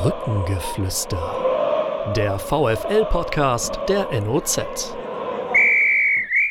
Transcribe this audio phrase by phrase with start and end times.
[0.00, 2.12] Brückengeflüster.
[2.14, 4.94] Der VFL-Podcast der NOZ.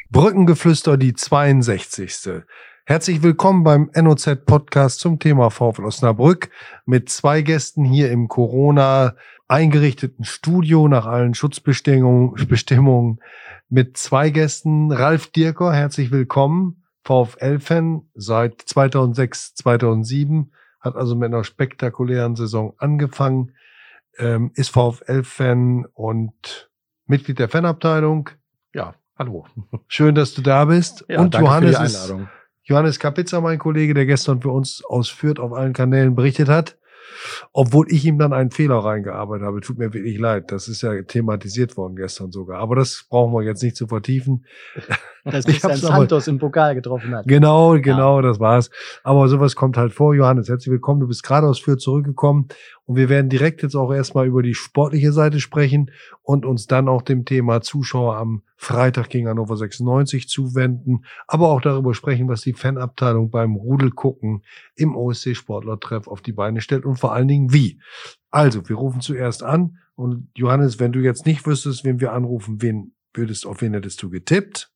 [0.09, 2.43] Brückengeflüster, die 62.
[2.86, 6.49] Herzlich willkommen beim NOZ-Podcast zum Thema VfL Osnabrück
[6.86, 9.15] mit zwei Gästen hier im Corona
[9.48, 13.21] eingerichteten Studio nach allen Schutzbestimmungen
[13.70, 14.91] mit zwei Gästen.
[14.91, 16.84] Ralf Dirker, herzlich willkommen.
[17.05, 23.54] VfL-Fan seit 2006, 2007 hat also mit einer spektakulären Saison angefangen,
[24.18, 26.70] ähm, ist VfL-Fan und
[27.05, 28.30] Mitglied der Fanabteilung.
[28.73, 29.45] Ja, hallo.
[29.88, 31.05] Schön, dass du da bist.
[31.08, 32.30] Ja, und danke Johannes für die ist, Einladung.
[32.63, 36.77] Johannes Kapitzer, mein Kollege, der gestern für uns aus Fürth auf allen Kanälen berichtet hat.
[37.53, 39.61] Obwohl ich ihm dann einen Fehler reingearbeitet habe.
[39.61, 40.52] Tut mir wirklich leid.
[40.52, 42.59] Das ist ja thematisiert worden gestern sogar.
[42.59, 44.45] Aber das brauchen wir jetzt nicht zu vertiefen.
[45.23, 47.27] Dass Christian Santos im Pokal getroffen hat.
[47.27, 48.70] Genau, genau, das war's.
[49.03, 50.15] Aber sowas kommt halt vor.
[50.15, 51.01] Johannes, herzlich willkommen.
[51.01, 52.48] Du bist gerade aus Fürth zurückgekommen.
[52.88, 55.91] Und wir werden direkt jetzt auch erstmal über die sportliche Seite sprechen
[56.24, 61.04] und uns dann auch dem Thema Zuschauer am Freitag gegen Hannover 96 zuwenden.
[61.27, 64.41] Aber auch darüber sprechen, was die Fanabteilung beim Rudelgucken
[64.75, 67.78] im OSC Sportlertreff auf die Beine stellt und vor allen Dingen wie.
[68.31, 69.79] Also, wir rufen zuerst an.
[69.96, 74.01] Und Johannes, wenn du jetzt nicht wüsstest, wen wir anrufen, wen würdest, auf wen hättest
[74.01, 74.72] du getippt?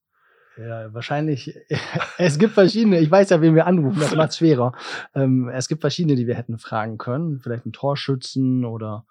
[0.57, 1.57] Ja, wahrscheinlich.
[2.17, 2.99] Es gibt verschiedene.
[2.99, 3.99] Ich weiß ja, wen wir anrufen.
[3.99, 4.73] Das macht schwerer.
[5.15, 7.39] Ähm, es gibt verschiedene, die wir hätten fragen können.
[7.39, 9.05] Vielleicht einen Torschützen oder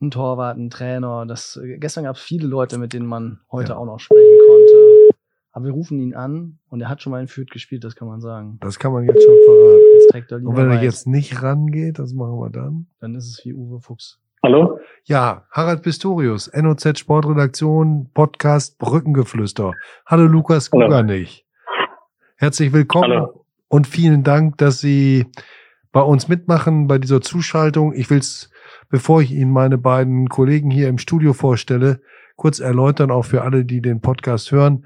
[0.00, 1.24] einen Torwart, einen Trainer.
[1.26, 3.78] Das, gestern gab es viele Leute, mit denen man heute Ja.
[3.78, 5.14] auch noch sprechen konnte.
[5.52, 8.08] Aber wir rufen ihn an und er hat schon mal in Fürth gespielt, das kann
[8.08, 8.58] man sagen.
[8.60, 9.82] Das kann man jetzt schon verraten.
[9.94, 12.88] Jetzt trägt er Und wenn er jetzt nicht rangeht, das machen wir dann.
[13.00, 14.18] Dann ist es wie Uwe Fuchs.
[14.44, 14.78] Hallo?
[15.04, 19.72] Ja, Harald Pistorius, NOZ Sportredaktion, Podcast Brückengeflüster.
[20.04, 20.70] Hallo Lukas.
[20.70, 21.46] Guganich.
[22.36, 23.46] Herzlich willkommen Hallo.
[23.68, 25.24] und vielen Dank, dass Sie
[25.92, 27.94] bei uns mitmachen bei dieser Zuschaltung.
[27.94, 28.50] Ich will es,
[28.90, 32.02] bevor ich Ihnen meine beiden Kollegen hier im Studio vorstelle,
[32.36, 34.84] kurz erläutern, auch für alle, die den Podcast hören,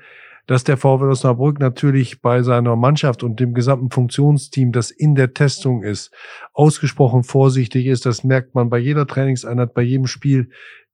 [0.48, 5.34] dass der VfL Osnabrück natürlich bei seiner Mannschaft und dem gesamten Funktionsteam, das in der
[5.34, 6.10] Testung ist,
[6.54, 8.06] ausgesprochen vorsichtig ist.
[8.06, 10.48] Das merkt man bei jeder Trainingseinheit, bei jedem Spiel.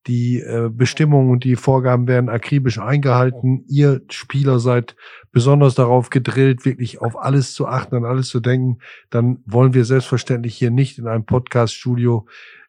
[0.09, 3.65] Die äh, Bestimmungen und die Vorgaben werden akribisch eingehalten.
[3.69, 4.97] Ihr Spieler seid
[5.31, 8.81] besonders darauf gedrillt, wirklich auf alles zu achten, an alles zu denken.
[9.09, 12.27] Dann wollen wir selbstverständlich hier nicht in einem Podcast-Studio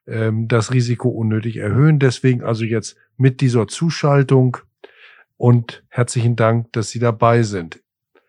[0.08, 1.98] ähm, das Risiko unnötig erhöhen.
[1.98, 4.58] Deswegen also jetzt mit dieser Zuschaltung
[5.38, 7.82] und herzlichen Dank, dass Sie dabei sind.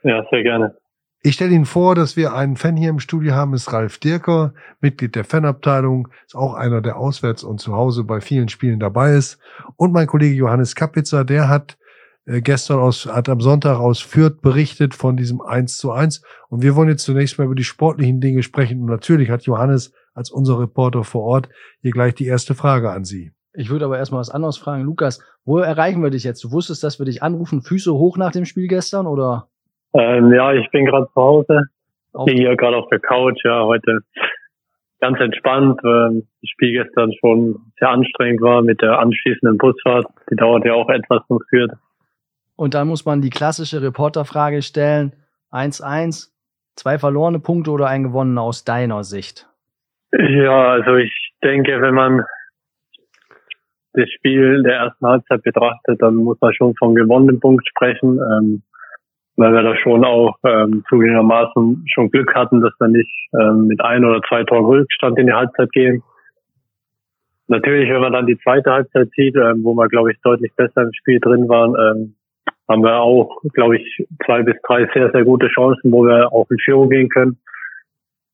[0.03, 0.77] Ja, sehr gerne.
[1.23, 4.55] Ich stelle Ihnen vor, dass wir einen Fan hier im Studio haben, ist Ralf Dirker,
[4.81, 9.15] Mitglied der Fanabteilung, ist auch einer, der auswärts und zu Hause bei vielen Spielen dabei
[9.15, 9.41] ist.
[9.75, 11.79] Und mein Kollege Johannes Kapitzer, der hat
[12.27, 16.23] äh, gestern aus, hat am Sonntag aus Fürth berichtet von diesem 1 zu 1.
[16.49, 18.83] Und wir wollen jetzt zunächst mal über die sportlichen Dinge sprechen.
[18.83, 21.49] Und natürlich hat Johannes als unser Reporter vor Ort
[21.81, 23.33] hier gleich die erste Frage an Sie.
[23.57, 24.83] Ich würde aber erstmal was anderes fragen.
[24.85, 26.45] Lukas, wo erreichen wir dich jetzt?
[26.45, 29.49] Du wusstest, dass wir dich anrufen, Füße hoch nach dem Spiel gestern oder?
[29.95, 31.63] Ähm, ja, ich bin gerade zu Hause.
[32.13, 33.41] Auf- Bin hier gerade auf der Couch.
[33.45, 34.01] Ja, heute
[35.01, 35.81] ganz entspannt.
[35.85, 40.07] Ähm, das Spiel gestern schon sehr anstrengend war mit der anschließenden Busfahrt.
[40.31, 41.73] Die dauert ja auch etwas und führt.
[42.57, 45.13] Und dann muss man die klassische Reporterfrage stellen.
[45.53, 46.31] 1-1,
[46.75, 49.47] zwei verlorene Punkte oder ein gewonnener aus deiner Sicht?
[50.13, 51.13] Ja, also ich
[51.43, 52.23] denke, wenn man
[53.97, 58.63] das Spiel der ersten Halbzeit betrachtet, dann muss man schon vom gewonnenen Punkt sprechen, ähm,
[59.37, 63.83] weil wir da schon auch ähm, zugegebenermaßen schon Glück hatten, dass wir nicht ähm, mit
[63.83, 66.03] ein oder zwei Toren Rückstand in die Halbzeit gehen.
[67.49, 70.83] Natürlich, wenn man dann die zweite Halbzeit sieht, ähm, wo wir, glaube ich, deutlich besser
[70.83, 72.15] im Spiel drin waren, ähm,
[72.69, 76.51] haben wir auch, glaube ich, zwei bis drei sehr, sehr gute Chancen, wo wir auch
[76.51, 77.39] in Führung gehen können.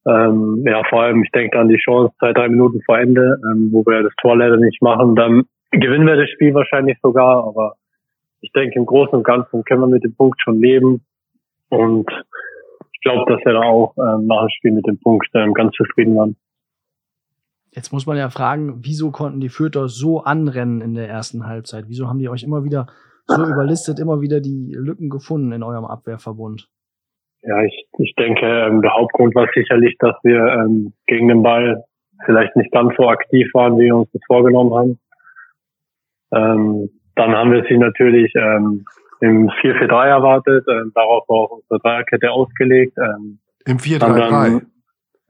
[0.07, 3.69] Ähm, ja, vor allem, ich denke an die Chance zwei, drei Minuten vor Ende, ähm,
[3.71, 5.15] wo wir das Tor leider nicht machen.
[5.15, 7.77] Dann gewinnen wir das Spiel wahrscheinlich sogar, aber
[8.41, 11.05] ich denke, im Großen und Ganzen können wir mit dem Punkt schon leben.
[11.69, 12.11] Und
[12.93, 15.73] ich glaube, dass wir da auch ähm, nach dem Spiel mit dem Punkt ähm, ganz
[15.75, 16.37] zufrieden waren.
[17.75, 21.87] Jetzt muss man ja fragen, wieso konnten die Fürther so anrennen in der ersten Halbzeit?
[21.89, 22.87] Wieso haben die euch immer wieder
[23.27, 26.69] so überlistet, immer wieder die Lücken gefunden in eurem Abwehrverbund?
[27.43, 31.83] Ja, ich, ich denke, ähm, der Hauptgrund war sicherlich, dass wir ähm, gegen den Ball
[32.25, 35.01] vielleicht nicht ganz so aktiv waren, wie wir uns das vorgenommen haben.
[36.33, 38.85] Ähm, dann haben wir sie natürlich ähm,
[39.21, 42.97] im 4-4-3 erwartet, ähm, darauf war auch unsere Dreierkette ausgelegt.
[42.99, 44.31] Ähm, Im haben 4-3-3.
[44.31, 44.67] dann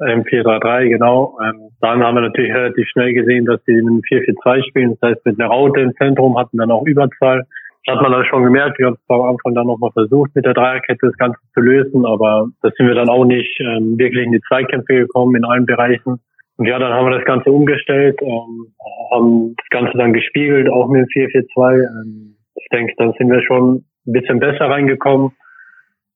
[0.08, 1.38] im 4-3-3, genau.
[1.42, 4.98] Ähm, dann haben wir natürlich relativ schnell gesehen, dass sie im 4-4-2 spielen.
[5.00, 7.44] Das heißt, mit einer Raute im Zentrum hatten dann auch Überzahl.
[7.84, 8.78] Das hat man dann schon gemerkt.
[8.78, 12.06] Wir haben es am Anfang dann nochmal versucht, mit der Dreierkette das Ganze zu lösen.
[12.06, 15.66] Aber da sind wir dann auch nicht ähm, wirklich in die Zweikämpfe gekommen in allen
[15.66, 16.20] Bereichen.
[16.56, 18.74] Und ja, dann haben wir das Ganze umgestellt, ähm,
[19.10, 21.80] haben das Ganze dann gespiegelt, auch mit dem 4-4-2.
[21.80, 25.32] Ähm, ich denke, dann sind wir schon ein bisschen besser reingekommen,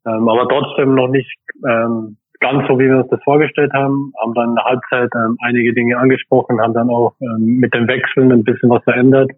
[0.07, 1.33] ähm, aber trotzdem noch nicht
[1.67, 4.13] ähm, ganz so, wie wir uns das vorgestellt haben.
[4.21, 7.89] Haben dann in der Halbzeit ähm, einige Dinge angesprochen, haben dann auch ähm, mit dem
[7.89, 9.31] Wechseln ein bisschen was verändert.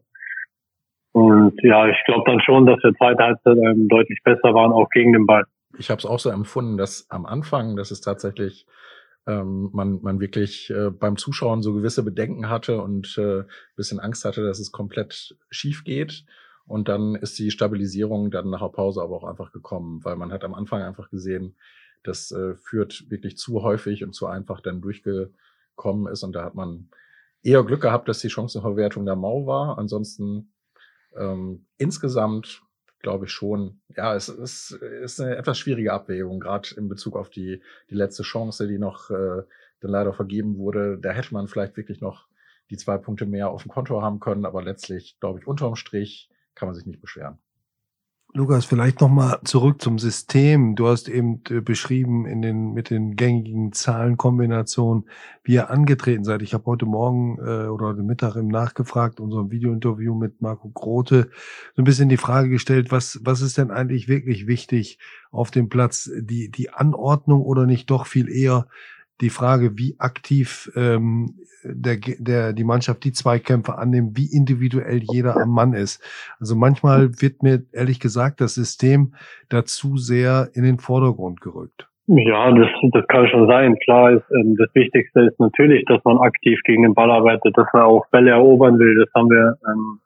[1.13, 4.89] Und ja, ich glaube dann schon, dass wir zweite Halbzeit ähm, deutlich besser waren, auch
[4.91, 5.45] gegen den Ball.
[5.79, 8.67] Ich habe es auch so empfunden, dass am Anfang, dass es tatsächlich
[9.29, 13.45] ähm, man, man wirklich äh, beim Zuschauen so gewisse Bedenken hatte und äh,
[13.77, 16.25] bisschen Angst hatte, dass es komplett schief geht.
[16.67, 20.33] Und dann ist die Stabilisierung dann nach der Pause aber auch einfach gekommen, weil man
[20.33, 21.57] hat am Anfang einfach gesehen,
[22.03, 26.23] das äh, führt wirklich zu häufig und zu einfach dann durchgekommen ist.
[26.23, 26.89] Und da hat man
[27.43, 29.79] eher Glück gehabt, dass die Chancenverwertung der Mau war.
[29.79, 30.53] Ansonsten
[31.17, 32.63] ähm, insgesamt
[33.01, 37.31] glaube ich schon, ja, es ist, ist eine etwas schwierige Abwägung, gerade in Bezug auf
[37.31, 39.43] die, die letzte Chance, die noch äh,
[39.81, 40.99] dann leider vergeben wurde.
[40.99, 42.27] Da hätte man vielleicht wirklich noch
[42.71, 46.31] die zwei Punkte mehr auf dem Konto haben können, aber letztlich, glaube ich, unterm Strich
[46.55, 47.39] kann man sich nicht beschweren.
[48.35, 50.77] Lukas, vielleicht nochmal zurück zum System.
[50.77, 55.05] Du hast eben äh, beschrieben in den, mit den gängigen Zahlenkombinationen,
[55.45, 56.43] wie ihr angetreten seid.
[56.43, 61.31] Ich habe heute Morgen äh, oder heute Mittag im Nachgefragt, unserem Videointerview mit Marco Grote,
[61.75, 64.99] so ein bisschen die Frage gestellt, was, was ist denn eigentlich wirklich wichtig
[65.31, 66.11] auf dem Platz?
[66.15, 68.69] Die, die Anordnung oder nicht doch viel eher
[69.21, 71.35] die Frage, wie aktiv ähm,
[71.65, 76.03] der, der, die Mannschaft die Zweikämpfe annimmt, wie individuell jeder am Mann ist.
[76.41, 79.15] Also manchmal wird mir ehrlich gesagt das System
[79.49, 81.89] dazu sehr in den Vordergrund gerückt.
[82.07, 83.77] Ja, das, das kann schon sein.
[83.85, 87.67] Klar ist, ähm, das Wichtigste ist natürlich, dass man aktiv gegen den Ball arbeitet, dass
[87.73, 88.95] man auch Bälle erobern will.
[88.95, 90.01] Das haben wir ähm,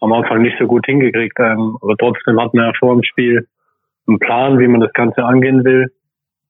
[0.00, 1.38] am Anfang nicht so gut hingekriegt.
[1.38, 3.46] Ähm, aber trotzdem hatten wir ja vor dem Spiel
[4.06, 5.90] einen Plan, wie man das Ganze angehen will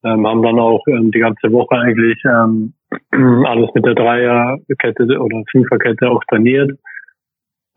[0.05, 2.75] ähm, haben dann auch ähm, die ganze Woche eigentlich ähm,
[3.47, 6.73] alles mit der Dreierkette oder Fünferkette auch trainiert.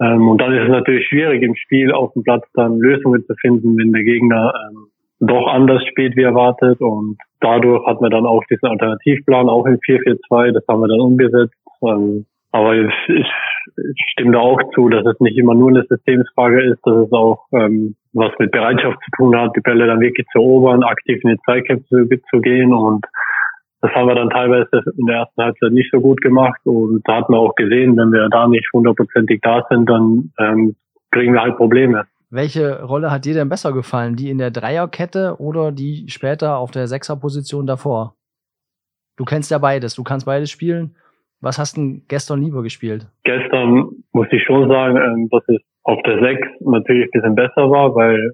[0.01, 3.33] Ähm, und dann ist es natürlich schwierig im Spiel auf dem Platz dann Lösungen zu
[3.35, 4.87] finden, wenn der Gegner ähm,
[5.19, 6.81] doch anders spielt wie erwartet.
[6.81, 10.99] Und dadurch hat man dann auch diesen Alternativplan, auch im 4-4-2, das haben wir dann
[10.99, 11.55] umgesetzt.
[11.83, 13.27] Ähm, aber ich, ich,
[13.77, 17.11] ich stimme da auch zu, dass es nicht immer nur eine Systemsfrage ist, dass es
[17.11, 21.19] auch ähm, was mit Bereitschaft zu tun hat, die Bälle dann wirklich zu erobern, aktiv
[21.23, 23.05] in die Zweikämpfe zu, gehen und
[23.81, 27.17] das haben wir dann teilweise in der ersten Halbzeit nicht so gut gemacht und da
[27.17, 30.75] hat man auch gesehen, wenn wir da nicht hundertprozentig da sind, dann ähm,
[31.11, 32.05] kriegen wir halt Probleme.
[32.31, 34.15] Welche Rolle hat dir denn besser gefallen?
[34.15, 38.15] Die in der Dreierkette oder die später auf der Sechserposition davor?
[39.17, 40.95] Du kennst ja beides, du kannst beides spielen.
[41.41, 43.07] Was hast du gestern lieber gespielt?
[43.23, 47.69] Gestern muss ich schon sagen, ähm, dass es auf der 6 natürlich ein bisschen besser
[47.69, 48.31] war, weil,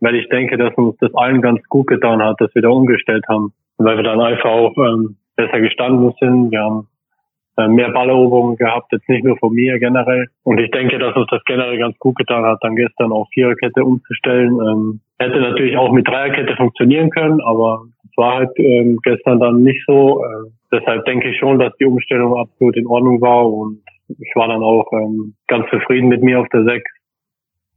[0.00, 3.24] weil ich denke, dass uns das allen ganz gut getan hat, dass wir da umgestellt
[3.28, 3.52] haben.
[3.78, 6.52] weil wir dann einfach auch ähm, besser gestanden sind.
[6.52, 6.86] Wir haben
[7.56, 10.28] äh, mehr Balleroberungen gehabt, jetzt nicht nur von mir generell.
[10.44, 13.84] Und ich denke, dass uns das generell ganz gut getan hat, dann gestern auch Viererkette
[13.84, 14.60] umzustellen.
[14.60, 19.64] Ähm, hätte natürlich auch mit Dreierkette funktionieren können, aber es war halt ähm, gestern dann
[19.64, 20.22] nicht so.
[20.24, 24.48] Äh, deshalb denke ich schon, dass die Umstellung absolut in Ordnung war und ich war
[24.48, 26.82] dann auch ähm, ganz zufrieden mit mir auf der 6.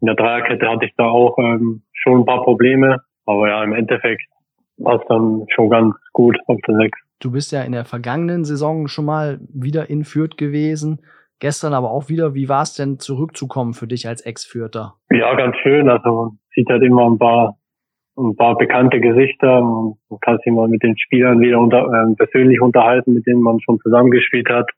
[0.02, 3.74] In der Dreierkette hatte ich da auch ähm, schon ein paar Probleme, aber ja, im
[3.74, 4.24] Endeffekt
[4.78, 7.00] war es dann schon ganz gut auf der 6.
[7.20, 11.02] Du bist ja in der vergangenen Saison schon mal wieder in Fürth gewesen,
[11.40, 12.36] gestern aber auch wieder.
[12.36, 14.94] Wie war es denn zurückzukommen für dich als Ex-Fürther?
[15.10, 15.90] Ja, ganz schön.
[15.90, 17.58] Also man sieht halt immer ein paar
[18.18, 19.62] ein paar bekannte Gesichter.
[19.62, 23.60] Man kann sich mal mit den Spielern wieder unter, äh, persönlich unterhalten, mit denen man
[23.62, 24.70] schon zusammengespielt hat.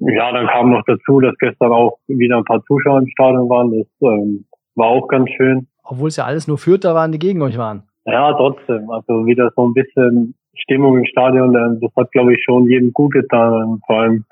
[0.00, 3.70] Ja, dann kam noch dazu, dass gestern auch wieder ein paar Zuschauer im Stadion waren.
[3.70, 5.66] Das ähm, war auch ganz schön.
[5.82, 7.82] Obwohl es ja alles nur Fürther waren, die gegen euch waren.
[8.04, 8.90] Ja, trotzdem.
[8.90, 13.12] Also wieder so ein bisschen Stimmung im Stadion, das hat, glaube ich, schon jedem gut
[13.12, 13.80] getan.
[13.86, 14.24] Vor allem,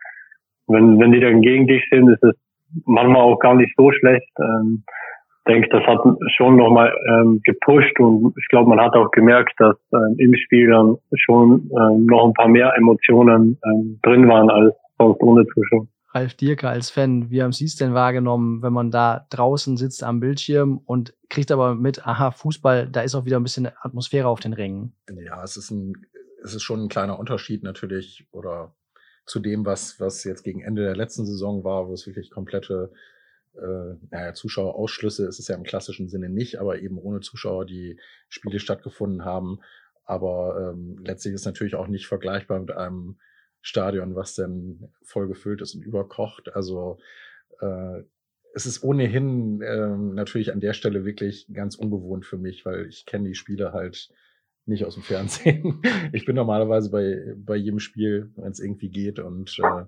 [0.67, 2.35] wenn, wenn die dann gegen dich sind, ist es
[2.85, 4.29] manchmal auch gar nicht so schlecht.
[4.39, 4.85] Ähm,
[5.47, 6.01] denke, das hat
[6.37, 10.71] schon nochmal ähm, gepusht und ich glaube, man hat auch gemerkt, dass ähm, im Spiel
[10.71, 15.89] dann schon ähm, noch ein paar mehr Emotionen ähm, drin waren als sonst ohne Zuschauer.
[16.15, 20.03] Ralf Dierke als Fan, wie haben Sie es denn wahrgenommen, wenn man da draußen sitzt
[20.03, 24.29] am Bildschirm und kriegt aber mit, aha, Fußball, da ist auch wieder ein bisschen Atmosphäre
[24.29, 24.95] auf den Rängen?
[25.11, 26.07] Ja, es ist ein,
[26.43, 28.75] es ist schon ein kleiner Unterschied natürlich oder
[29.27, 32.93] zu dem, was, was jetzt gegen Ende der letzten Saison war, wo es wirklich komplette
[33.57, 37.99] äh, naja, Zuschauerausschlüsse ist es ja im klassischen Sinne nicht, aber eben ohne Zuschauer die
[38.29, 39.61] Spiele stattgefunden haben.
[40.05, 43.19] Aber ähm, letztlich ist natürlich auch nicht vergleichbar mit einem
[43.67, 46.55] Stadion, was dann voll gefüllt ist und überkocht.
[46.55, 46.99] Also
[47.61, 48.03] äh,
[48.55, 53.07] es ist ohnehin äh, natürlich an der Stelle wirklich ganz ungewohnt für mich, weil ich
[53.07, 54.09] kenne die Spiele halt
[54.67, 55.83] nicht aus dem Fernsehen.
[56.13, 59.19] Ich bin normalerweise bei, bei jedem Spiel, wenn es irgendwie geht.
[59.19, 59.87] Und äh,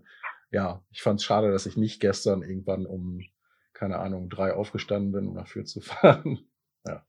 [0.50, 3.20] ja, ich fand es schade, dass ich nicht gestern irgendwann um,
[3.74, 6.40] keine Ahnung, drei aufgestanden bin, um nach Fürth zu fahren.
[6.84, 7.06] Ja.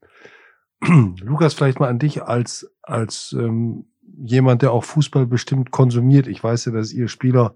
[1.22, 6.28] Lukas, vielleicht mal an dich als, als ähm, jemand, der auch Fußball bestimmt konsumiert.
[6.28, 7.54] Ich weiß ja, dass ihr Spieler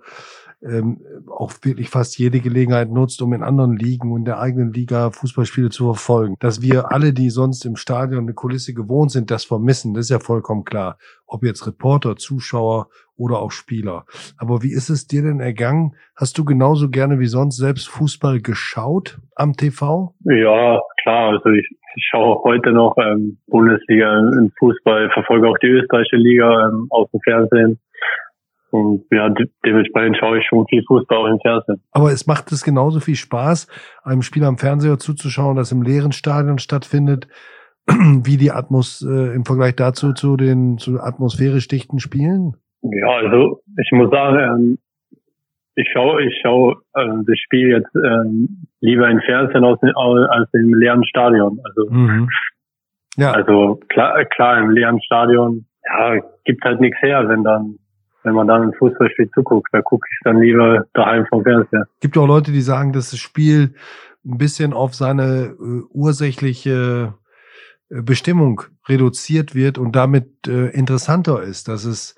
[0.63, 5.11] ähm, auch wirklich fast jede Gelegenheit nutzt, um in anderen Ligen und der eigenen Liga
[5.11, 6.35] Fußballspiele zu verfolgen.
[6.39, 10.09] Dass wir alle, die sonst im Stadion eine Kulisse gewohnt sind, das vermissen, das ist
[10.09, 10.97] ja vollkommen klar.
[11.27, 14.05] Ob jetzt Reporter, Zuschauer oder auch Spieler.
[14.37, 15.95] Aber wie ist es dir denn ergangen?
[16.15, 20.15] Hast du genauso gerne wie sonst selbst Fußball geschaut am TV?
[20.23, 21.33] Ja, klar.
[21.33, 26.17] Also ich, ich schaue auch heute noch ähm, Bundesliga im Fußball, verfolge auch die österreichische
[26.17, 27.79] Liga ähm, aus dem Fernsehen.
[28.71, 31.83] Und ja, de dementsprechend schaue ich schon viel Fußball auch im Fernsehen.
[31.91, 33.67] Aber es macht es genauso viel Spaß,
[34.03, 37.27] einem Spiel am Fernseher zuzuschauen, das im leeren Stadion stattfindet,
[37.87, 42.55] wie die Atmos äh, im Vergleich dazu zu den zu atmosphärisch dichten Spielen?
[42.81, 44.77] Ja, also ich muss sagen, ähm,
[45.75, 49.79] ich schaue ich schaue äh, das Spiel jetzt ähm, lieber im Fernsehen als,
[50.29, 51.59] als im leeren Stadion.
[51.63, 52.29] Also mhm.
[53.17, 53.31] ja.
[53.31, 57.77] also klar, klar im leeren Stadion ja gibt halt nichts her, wenn dann
[58.23, 61.87] wenn man dann ein Fußballspiel zuguckt, da gucke ich dann lieber daheim vom Fernseher.
[61.99, 63.75] Gibt auch Leute, die sagen, dass das Spiel
[64.25, 67.15] ein bisschen auf seine äh, ursächliche
[67.89, 72.15] äh, Bestimmung reduziert wird und damit äh, interessanter ist, dass es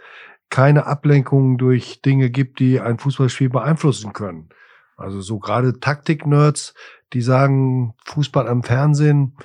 [0.50, 4.50] keine Ablenkungen durch Dinge gibt, die ein Fußballspiel beeinflussen können.
[4.98, 6.74] Also so gerade Taktik-Nerds,
[7.14, 9.36] die sagen, Fußball am Fernsehen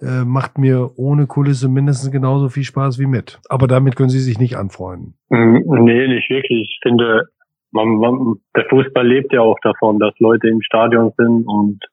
[0.00, 3.40] äh, macht mir ohne Kulisse mindestens genauso viel Spaß wie mit.
[3.48, 5.14] Aber damit können Sie sich nicht anfreunden.
[5.28, 6.68] Mm, nee, nicht wirklich.
[6.68, 7.28] Ich finde,
[7.70, 11.84] man, man, der Fußball lebt ja auch davon, dass Leute im Stadion sind und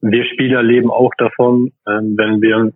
[0.00, 2.72] wir Spieler leben auch davon, ähm, wenn wir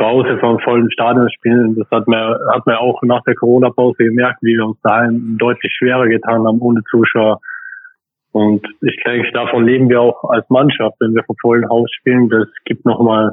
[0.00, 1.76] zu Hause vor einem vollen Stadion spielen.
[1.76, 5.72] Das hat man, hat man auch nach der Corona-Pause gemerkt, wie wir uns daheim deutlich
[5.76, 7.40] schwerer getan haben ohne Zuschauer.
[8.32, 12.28] Und ich denke, davon leben wir auch als Mannschaft, wenn wir vor vollen Haus spielen.
[12.28, 13.32] Das gibt nochmal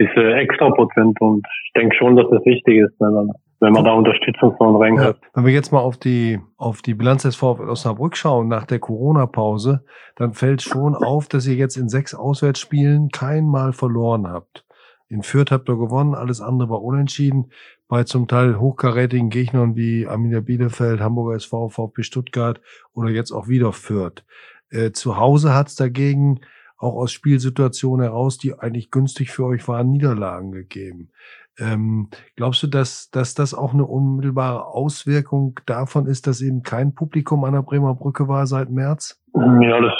[0.00, 3.84] diese extra Prozent und ich denke schon, dass das wichtig ist, wenn man, wenn man
[3.84, 5.08] da Unterstützung von Rängen ja.
[5.08, 5.18] hat.
[5.34, 8.78] Wenn wir jetzt mal auf die, auf die Bilanz des VfL Osnabrück schauen nach der
[8.78, 9.84] Corona-Pause,
[10.16, 14.64] dann fällt schon auf, dass ihr jetzt in sechs Auswärtsspielen kein Mal verloren habt.
[15.10, 17.50] In Fürth habt ihr gewonnen, alles andere war unentschieden.
[17.88, 22.60] Bei zum Teil hochkarätigen Gegnern wie Arminia Bielefeld, Hamburger SV, VfB Stuttgart
[22.94, 24.24] oder jetzt auch wieder Fürth.
[24.70, 26.40] Äh, zu Hause hat's dagegen
[26.78, 31.10] auch aus Spielsituationen heraus, die eigentlich günstig für euch waren, Niederlagen gegeben.
[31.58, 36.94] Ähm, glaubst du, dass, dass das auch eine unmittelbare Auswirkung davon ist, dass eben kein
[36.94, 39.20] Publikum an der Bremer Brücke war seit März?
[39.34, 39.94] Ja, das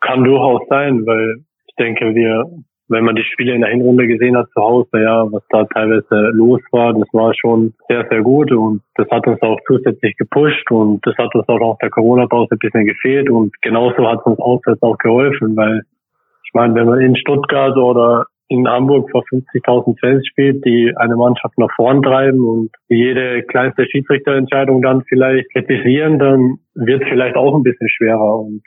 [0.00, 2.44] kann durchaus sein, weil ich denke, wir,
[2.88, 6.30] wenn man die Spiele in der Hinrunde gesehen hat zu Hause, ja, was da teilweise
[6.32, 10.70] los war, das war schon sehr, sehr gut und das hat uns auch zusätzlich gepusht
[10.70, 14.26] und das hat uns auch nach der Corona-Pause ein bisschen gefehlt und genauso hat es
[14.26, 15.82] uns auswärts auch geholfen, weil
[16.44, 21.16] ich meine, wenn man in Stuttgart oder in Hamburg vor 50.000 Fans spielt, die eine
[21.16, 27.36] Mannschaft nach vorn treiben und jede kleinste Schiedsrichterentscheidung dann vielleicht kritisieren, dann wird es vielleicht
[27.36, 28.38] auch ein bisschen schwerer.
[28.38, 28.62] Und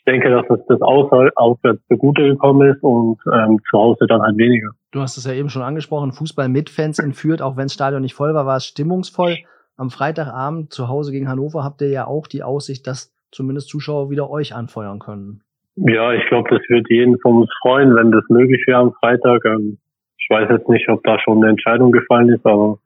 [0.00, 4.38] ich denke, dass es das auswärts zugute gekommen ist und ähm, zu Hause dann halt
[4.38, 4.70] weniger.
[4.92, 8.00] Du hast es ja eben schon angesprochen, Fußball mit Fans entführt, auch wenn das Stadion
[8.00, 9.36] nicht voll war, war es stimmungsvoll.
[9.76, 14.10] Am Freitagabend zu Hause gegen Hannover habt ihr ja auch die Aussicht, dass zumindest Zuschauer
[14.10, 15.42] wieder euch anfeuern können.
[15.76, 19.44] Ja, ich glaube, das wird jeden von uns freuen, wenn das möglich wäre am Freitag.
[19.44, 19.78] Ähm,
[20.16, 22.78] ich weiß jetzt nicht, ob da schon eine Entscheidung gefallen ist, aber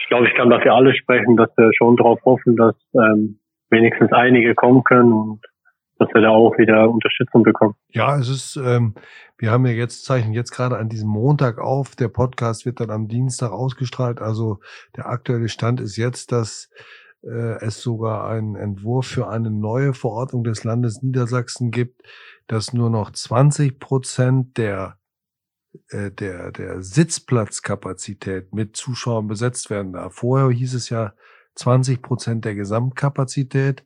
[0.00, 3.38] ich glaube, ich kann dafür alle sprechen, dass wir schon darauf hoffen, dass ähm,
[3.70, 5.40] wenigstens einige kommen können und
[6.02, 7.74] dass wir da auch wieder Unterstützung bekommen.
[7.90, 8.94] Ja, es ist, ähm,
[9.38, 11.94] wir haben ja jetzt, zeichnen jetzt gerade an diesem Montag auf.
[11.96, 14.20] Der Podcast wird dann am Dienstag ausgestrahlt.
[14.20, 14.60] Also
[14.96, 16.70] der aktuelle Stand ist jetzt, dass
[17.22, 22.02] äh, es sogar einen Entwurf für eine neue Verordnung des Landes Niedersachsen gibt,
[22.46, 24.98] dass nur noch 20 Prozent der
[25.88, 30.14] äh, der, der Sitzplatzkapazität mit Zuschauern besetzt werden darf.
[30.14, 31.14] Vorher hieß es ja
[31.54, 33.84] 20 Prozent der Gesamtkapazität.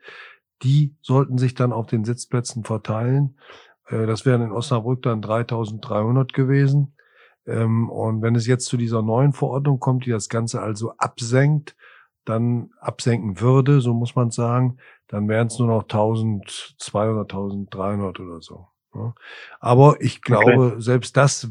[0.62, 3.38] Die sollten sich dann auf den Sitzplätzen verteilen.
[3.88, 6.94] Äh, das wären in Osnabrück dann 3300 gewesen.
[7.46, 11.76] Ähm, und wenn es jetzt zu dieser neuen Verordnung kommt, die das Ganze also absenkt
[12.24, 18.40] dann absenken würde, so muss man sagen, dann wären es nur noch 1200, 1300 oder
[18.40, 18.66] so.
[19.60, 20.80] Aber ich glaube, okay.
[20.80, 21.50] selbst das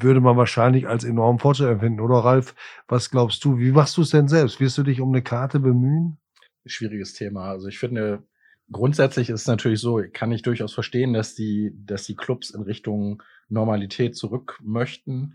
[0.00, 2.54] würde man wahrscheinlich als enormen Fortschritt empfinden, oder Ralf?
[2.86, 3.58] Was glaubst du?
[3.58, 4.60] Wie machst du es denn selbst?
[4.60, 6.18] Wirst du dich um eine Karte bemühen?
[6.66, 7.50] Schwieriges Thema.
[7.50, 8.22] Also ich finde,
[8.70, 12.62] grundsätzlich ist es natürlich so, kann ich durchaus verstehen, dass die, dass die Clubs in
[12.62, 15.34] Richtung Normalität zurück möchten.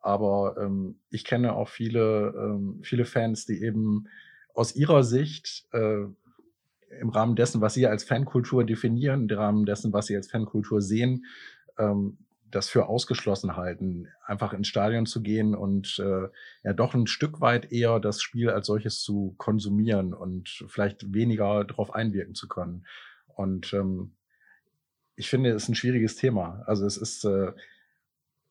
[0.00, 4.08] Aber ähm, ich kenne auch viele, ähm, viele Fans, die eben
[4.54, 6.06] aus ihrer Sicht äh,
[7.00, 10.82] im Rahmen dessen, was sie als Fankultur definieren, im Rahmen dessen, was sie als Fankultur
[10.82, 11.24] sehen,
[11.78, 12.18] ähm,
[12.54, 16.28] das für ausgeschlossen halten, einfach ins Stadion zu gehen und äh,
[16.62, 21.64] ja doch ein Stück weit eher das Spiel als solches zu konsumieren und vielleicht weniger
[21.64, 22.86] darauf einwirken zu können.
[23.26, 24.12] Und ähm,
[25.16, 26.62] ich finde, es ist ein schwieriges Thema.
[26.66, 27.52] Also es ist, äh,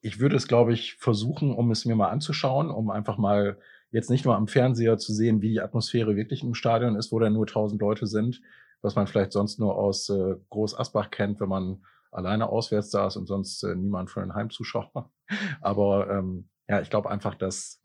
[0.02, 3.58] ich würde es, glaube ich, versuchen, um es mir mal anzuschauen, um einfach mal
[3.92, 7.20] jetzt nicht nur am Fernseher zu sehen, wie die Atmosphäre wirklich im Stadion ist, wo
[7.20, 8.42] da nur tausend Leute sind,
[8.82, 13.08] was man vielleicht sonst nur aus äh, Groß Asbach kennt, wenn man alleine auswärts da
[13.08, 15.10] ist und sonst äh, niemand von den Heimzuschauern.
[15.62, 17.82] Aber ähm, ja, ich glaube einfach, dass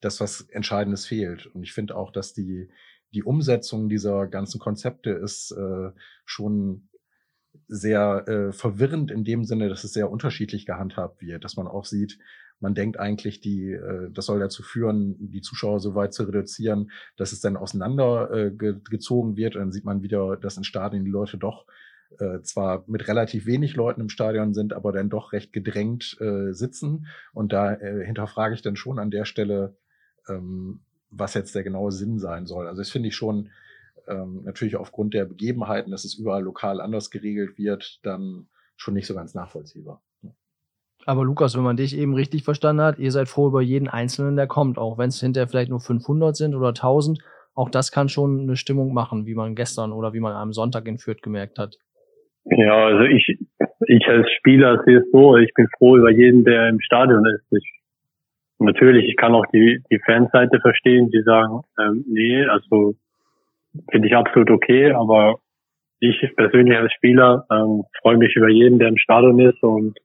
[0.00, 1.46] das was Entscheidendes fehlt.
[1.46, 2.70] Und ich finde auch, dass die,
[3.12, 5.90] die Umsetzung dieser ganzen Konzepte ist äh,
[6.24, 6.88] schon
[7.68, 11.84] sehr äh, verwirrend in dem Sinne, dass es sehr unterschiedlich gehandhabt wird, dass man auch
[11.84, 12.18] sieht,
[12.60, 16.90] man denkt eigentlich, die, äh, das soll dazu führen, die Zuschauer so weit zu reduzieren,
[17.16, 19.54] dass es dann auseinander äh, ge gezogen wird.
[19.54, 21.66] Und dann sieht man wieder, dass in Stadien die Leute doch
[22.18, 26.52] äh, zwar mit relativ wenig Leuten im Stadion sind, aber dann doch recht gedrängt äh,
[26.52, 27.06] sitzen.
[27.32, 29.76] Und da äh, hinterfrage ich dann schon an der Stelle,
[30.28, 30.80] ähm,
[31.10, 32.66] was jetzt der genaue Sinn sein soll.
[32.66, 33.50] Also das finde ich schon
[34.08, 39.06] ähm, natürlich aufgrund der Begebenheiten, dass es überall lokal anders geregelt wird, dann schon nicht
[39.06, 40.02] so ganz nachvollziehbar.
[41.06, 44.36] Aber Lukas, wenn man dich eben richtig verstanden hat, ihr seid froh über jeden Einzelnen,
[44.36, 47.18] der kommt, auch wenn es hinterher vielleicht nur 500 sind oder 1000.
[47.54, 50.88] Auch das kann schon eine Stimmung machen, wie man gestern oder wie man am Sonntag
[50.88, 51.78] in Fürth gemerkt hat.
[52.46, 53.38] Ja, also ich,
[53.86, 57.44] ich als Spieler sehe es so, ich bin froh über jeden, der im Stadion ist.
[57.52, 57.80] Ich,
[58.58, 62.94] natürlich, ich kann auch die, die Fanseite verstehen, die sagen, ähm, nee, also
[63.90, 65.38] finde ich absolut okay, aber
[66.00, 69.98] ich persönlich als Spieler ähm, freue mich über jeden, der im Stadion ist und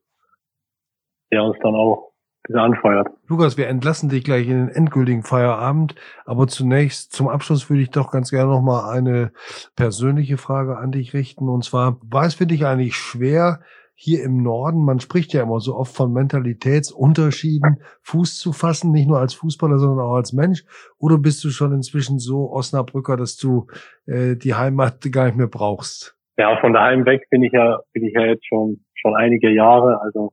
[1.30, 2.09] der uns dann auch
[2.50, 3.08] wieder anfeuert.
[3.28, 5.94] Lukas, wir entlassen dich gleich in den endgültigen Feierabend,
[6.26, 9.32] aber zunächst zum Abschluss würde ich doch ganz gerne noch mal eine
[9.76, 13.60] persönliche Frage an dich richten und zwar war es für dich eigentlich schwer
[14.02, 19.06] hier im Norden, man spricht ja immer so oft von Mentalitätsunterschieden, Fuß zu fassen, nicht
[19.06, 20.64] nur als Fußballer, sondern auch als Mensch?
[20.96, 23.66] Oder bist du schon inzwischen so Osnabrücker, dass du
[24.06, 26.16] äh, die Heimat gar nicht mehr brauchst?
[26.38, 30.00] Ja, von daheim weg bin ich ja, bin ich ja jetzt schon, schon einige Jahre.
[30.00, 30.32] Also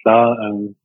[0.00, 0.76] klar, ähm,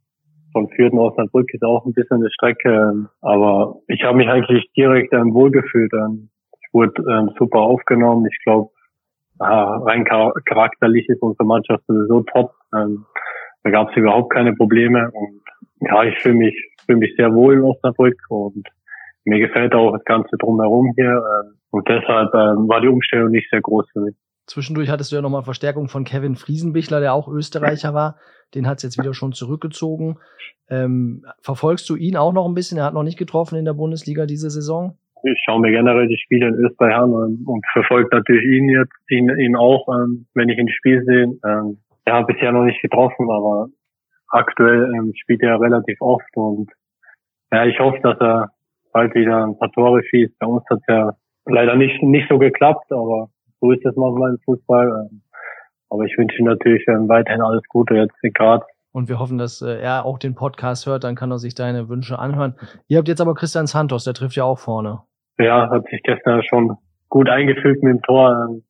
[0.58, 4.28] von Fürth nach Osnabrück ist auch ein bisschen eine Strecke, ähm, aber ich habe mich
[4.28, 5.94] eigentlich direkt ähm, wohlgefühlt.
[5.94, 8.26] Ähm, ich wurde ähm, super aufgenommen.
[8.26, 8.72] Ich glaube,
[9.40, 12.54] rein charakterlich ist unsere Mannschaft sowieso top.
[12.76, 13.06] Ähm,
[13.64, 15.42] da gab es überhaupt keine Probleme und
[15.82, 16.56] ja, ich fühle mich
[16.88, 18.68] fühle mich sehr wohl in Osnabrück und
[19.26, 23.48] mir gefällt auch das Ganze drumherum hier ähm, und deshalb ähm, war die Umstellung nicht
[23.52, 24.16] sehr groß für mich.
[24.48, 28.16] Zwischendurch hattest du ja nochmal Verstärkung von Kevin Friesenbichler, der auch Österreicher war.
[28.56, 30.20] Den hat es jetzt wieder schon zurückgezogen.
[30.70, 32.78] Ähm, verfolgst du ihn auch noch ein bisschen?
[32.78, 34.98] Er hat noch nicht getroffen in der Bundesliga diese Saison.
[35.24, 38.94] Ich schaue mir generell die Spiele in Österreich an und, und verfolge natürlich ihn jetzt,
[39.10, 41.24] ihn, ihn auch, ähm, wenn ich ihn Spiel sehe.
[41.46, 43.68] Ähm, er hat bisher noch nicht getroffen, aber
[44.30, 46.72] aktuell ähm, spielt er relativ oft und
[47.52, 48.52] ja, ich hoffe, dass er
[48.94, 50.38] bald wieder ein paar Tore schießt.
[50.40, 51.12] Bei uns hat es ja
[51.46, 53.30] leider nicht, nicht so geklappt, aber
[53.62, 55.10] so ist es manchmal im Fußball.
[55.12, 55.22] Ähm,
[55.90, 58.64] aber ich wünsche ihm natürlich ähm, weiterhin alles Gute jetzt in Graz.
[58.92, 61.88] Und wir hoffen, dass äh, er auch den Podcast hört, dann kann er sich deine
[61.88, 62.56] Wünsche anhören.
[62.88, 65.02] Ihr habt jetzt aber Christian Santos, der trifft ja auch vorne.
[65.38, 66.78] Ja, hat sich gestern schon
[67.10, 68.48] gut eingefügt mit dem Tor.
[68.50, 68.64] Ähm,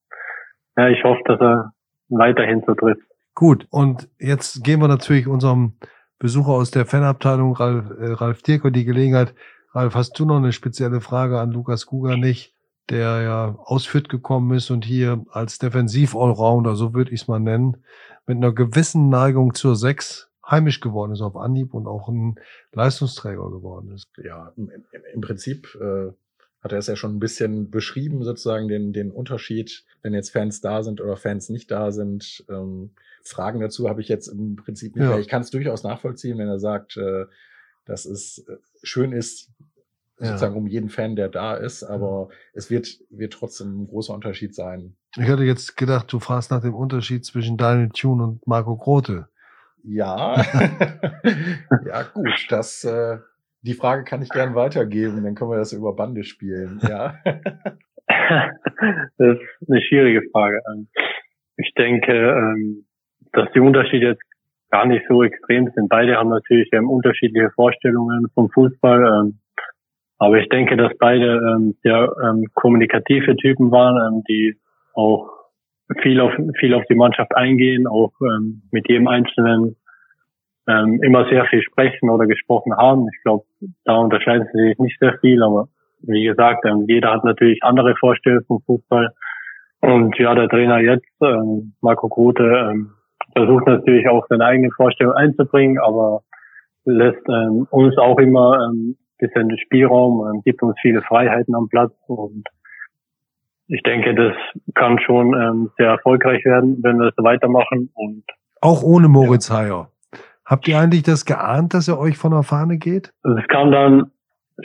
[0.77, 1.71] ja, ich hoffe, dass er
[2.09, 3.01] weiterhin so trifft.
[3.35, 5.77] Gut, und jetzt geben wir natürlich unserem
[6.19, 9.33] Besucher aus der Fanabteilung, Ralf, äh, Ralf Dirko, die Gelegenheit.
[9.73, 12.56] Ralf, hast du noch eine spezielle Frage an Lukas Kuganich?
[12.89, 17.77] Der ja ausführt gekommen ist und hier als Defensiv-Allrounder, so würde ich es mal nennen,
[18.25, 22.39] mit einer gewissen Neigung zur Sechs heimisch geworden ist auf Anhieb und auch ein
[22.71, 24.07] Leistungsträger geworden ist.
[24.23, 24.71] Ja, im,
[25.13, 26.11] im Prinzip äh,
[26.61, 30.61] hat er es ja schon ein bisschen beschrieben, sozusagen den, den Unterschied, wenn jetzt Fans
[30.61, 32.45] da sind oder Fans nicht da sind.
[32.49, 32.91] Ähm,
[33.23, 35.11] Fragen dazu habe ich jetzt im Prinzip nicht ja.
[35.11, 35.19] mehr.
[35.19, 37.25] Ich kann es durchaus nachvollziehen, wenn er sagt, äh,
[37.85, 39.49] dass es äh, schön ist,
[40.17, 44.55] sozusagen um jeden Fan, der da ist, aber es wird, wird trotzdem ein großer Unterschied
[44.55, 44.95] sein.
[45.15, 49.27] Ich hatte jetzt gedacht, du fragst nach dem Unterschied zwischen Daniel Thune und Marco Grote.
[49.83, 50.35] Ja,
[51.85, 53.17] ja gut, das, äh,
[53.61, 57.15] die Frage kann ich gern weitergeben, dann können wir das über Bande spielen, ja.
[59.17, 60.61] das ist eine schwierige Frage.
[60.73, 60.87] Ähm,
[61.57, 62.85] ich denke, ähm,
[63.33, 64.23] dass die Unterschiede jetzt
[64.69, 65.89] gar nicht so extrem sind.
[65.89, 69.31] Beide haben natürlich ähm, unterschiedliche Vorstellungen vom Fußball.
[70.19, 74.57] Aber ich denke, dass beide ähm, sehr ähm, kommunikative Typen waren, ähm, die
[74.93, 75.29] auch
[76.01, 79.75] viel auf viel auf die Mannschaft eingehen, auch ähm, mit jedem Einzelnen
[80.67, 83.07] ähm, immer sehr viel sprechen oder gesprochen haben.
[83.15, 83.45] Ich glaube,
[83.85, 85.69] da unterscheiden sie sich nicht sehr viel, aber
[86.01, 89.13] wie gesagt, ähm, jeder hat natürlich andere Vorstellungen vom Fußball.
[89.81, 92.91] Und ja, der Trainer jetzt, ähm, Marco Grote, ähm,
[93.35, 96.21] versucht natürlich auch seine eigene Vorstellung einzubringen, aber
[96.85, 102.47] lässt ähm, uns auch immer ähm, bisschen Spielraum, gibt uns viele Freiheiten am Platz und
[103.67, 104.33] ich denke, das
[104.75, 108.23] kann schon ähm, sehr erfolgreich werden, wenn wir es weitermachen und
[108.61, 109.57] auch ohne Moritz ja.
[109.57, 109.91] Heyer.
[110.45, 113.13] Habt ihr eigentlich das geahnt, dass er euch von der Fahne geht?
[113.23, 114.11] Also es kam dann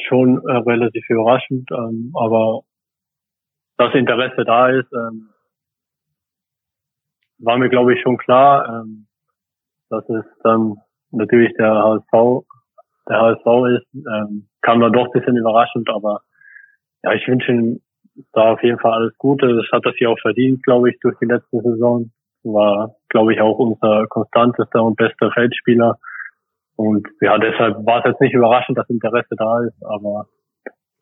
[0.07, 2.61] schon äh, relativ überraschend, ähm, aber
[3.77, 5.31] das Interesse da ist, ähm,
[7.39, 9.07] war mir glaube ich schon klar, ähm,
[9.91, 10.77] dass es dann
[11.11, 12.47] natürlich der HSV,
[13.13, 13.47] der HSV
[13.79, 16.21] ist, ähm, kam dann doch ein bisschen überraschend, aber
[17.03, 17.81] ja, ich wünsche ihm
[18.33, 19.55] da auf jeden Fall alles Gute.
[19.55, 22.11] Das hat er sich auch verdient, glaube ich, durch die letzte Saison.
[22.45, 25.99] War, glaube ich, auch unser konstantester und bester Feldspieler.
[26.77, 30.27] Und ja, deshalb war es jetzt nicht überraschend, dass Interesse da ist, aber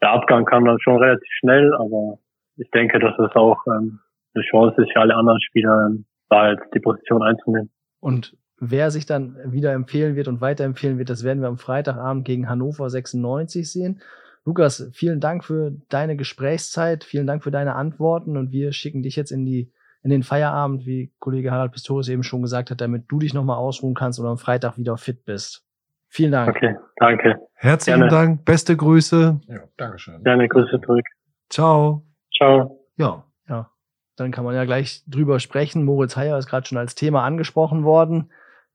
[0.02, 2.18] der Abgang kam dann schon relativ schnell, aber
[2.56, 4.00] ich denke, dass es auch ähm,
[4.34, 7.70] eine Chance ist für alle anderen Spieler, ähm, da jetzt die Position einzunehmen.
[8.00, 12.24] Und wer sich dann wieder empfehlen wird und weiterempfehlen wird, das werden wir am Freitagabend
[12.24, 14.00] gegen Hannover 96 sehen.
[14.44, 19.16] Lukas, vielen Dank für deine Gesprächszeit, vielen Dank für deine Antworten und wir schicken dich
[19.16, 23.04] jetzt in die in den Feierabend, wie Kollege Harald Pistorius eben schon gesagt hat, damit
[23.08, 25.62] du dich nochmal ausruhen kannst und am Freitag wieder fit bist.
[26.08, 26.56] Vielen Dank.
[26.56, 27.36] Okay, danke.
[27.54, 28.10] Herzlichen Gerne.
[28.10, 29.40] Dank, beste Grüße.
[29.46, 30.24] Ja, Dankeschön.
[30.24, 31.04] Gerne Grüße zurück.
[31.50, 32.02] Ciao.
[32.34, 32.80] Ciao.
[32.96, 33.24] Ja.
[33.48, 33.70] Ja.
[34.16, 35.84] Dann kann man ja gleich drüber sprechen.
[35.84, 38.30] Moritz Heyer ist gerade schon als Thema angesprochen worden.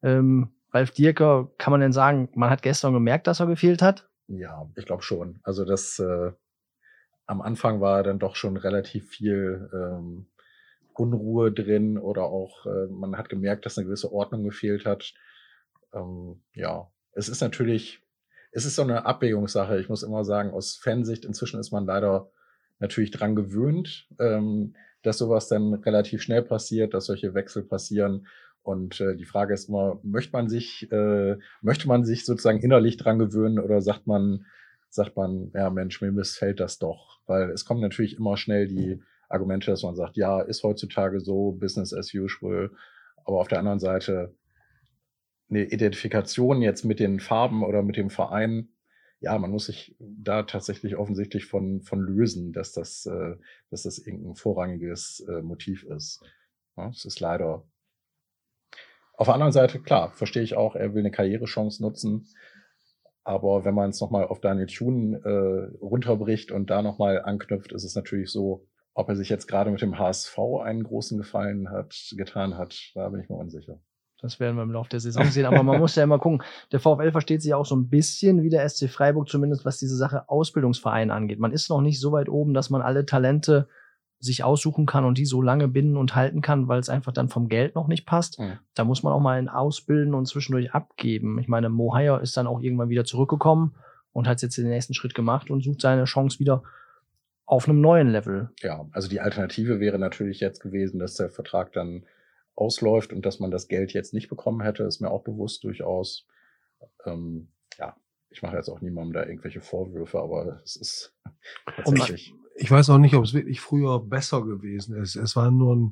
[0.06, 4.08] Ähm, Ralf Dierker, kann man denn sagen, man hat gestern gemerkt, dass er gefehlt hat?
[4.28, 5.40] Ja, ich glaube schon.
[5.44, 6.32] Also das äh,
[7.26, 10.28] am Anfang war dann doch schon relativ viel ähm,
[10.94, 15.14] Unruhe drin oder auch äh, man hat gemerkt, dass eine gewisse Ordnung gefehlt hat.
[15.94, 18.02] Ähm, ja, es ist natürlich,
[18.52, 19.80] es ist so eine Abwägungssache.
[19.80, 22.30] Ich muss immer sagen, aus Fansicht inzwischen ist man leider
[22.80, 28.28] natürlich dran gewöhnt, ähm, dass sowas dann relativ schnell passiert, dass solche Wechsel passieren.
[28.66, 32.98] Und äh, die Frage ist immer, möchte man sich, äh, möchte man sich sozusagen innerlich
[32.98, 34.48] dran gewöhnen oder sagt man,
[34.90, 37.20] sagt man, ja Mensch, mir missfällt das doch.
[37.28, 39.00] Weil es kommen natürlich immer schnell die
[39.30, 42.72] Argumente, dass man sagt, ja, ist heutzutage so, Business as usual.
[43.24, 44.34] Aber auf der anderen Seite
[45.48, 48.70] eine Identifikation jetzt mit den Farben oder mit dem Verein,
[49.20, 53.36] ja, man muss sich da tatsächlich offensichtlich von, von lösen, dass das, äh,
[53.70, 56.24] dass das irgendein vorrangiges äh, Motiv ist.
[56.78, 57.64] Ja, es ist leider
[59.18, 62.28] auf der anderen Seite, klar, verstehe ich auch, er will eine Karrierechance nutzen.
[63.24, 67.84] Aber wenn man es nochmal auf Daniel Thune äh, runterbricht und da nochmal anknüpft, ist
[67.84, 72.14] es natürlich so, ob er sich jetzt gerade mit dem HSV einen großen Gefallen hat,
[72.16, 73.80] getan hat, da bin ich mir unsicher.
[74.22, 75.46] Das werden wir im Laufe der Saison sehen.
[75.46, 76.42] Aber man muss ja immer gucken.
[76.72, 79.98] Der VfL versteht sich auch so ein bisschen wie der SC Freiburg, zumindest was diese
[79.98, 81.40] Sache Ausbildungsverein angeht.
[81.40, 83.68] Man ist noch nicht so weit oben, dass man alle Talente
[84.26, 87.30] sich aussuchen kann und die so lange binden und halten kann, weil es einfach dann
[87.30, 88.40] vom Geld noch nicht passt.
[88.40, 88.60] Mhm.
[88.74, 91.40] Da muss man auch mal einen ausbilden und zwischendurch abgeben.
[91.40, 93.76] Ich meine, Mo Hayer ist dann auch irgendwann wieder zurückgekommen
[94.12, 96.64] und hat jetzt den nächsten Schritt gemacht und sucht seine Chance wieder
[97.46, 98.50] auf einem neuen Level.
[98.62, 102.06] Ja, also die Alternative wäre natürlich jetzt gewesen, dass der Vertrag dann
[102.56, 106.26] ausläuft und dass man das Geld jetzt nicht bekommen hätte, ist mir auch bewusst durchaus.
[107.06, 107.96] Ähm, ja,
[108.30, 111.16] ich mache jetzt auch niemandem da irgendwelche Vorwürfe, aber es ist
[111.76, 115.16] tatsächlich ich weiß auch nicht, ob es wirklich früher besser gewesen ist.
[115.16, 115.92] Es waren nur ein,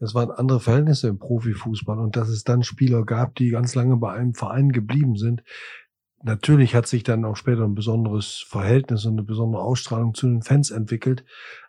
[0.00, 3.96] es waren andere Verhältnisse im Profifußball und dass es dann Spieler gab, die ganz lange
[3.96, 5.42] bei einem Verein geblieben sind.
[6.22, 10.42] Natürlich hat sich dann auch später ein besonderes Verhältnis und eine besondere Ausstrahlung zu den
[10.42, 11.24] Fans entwickelt.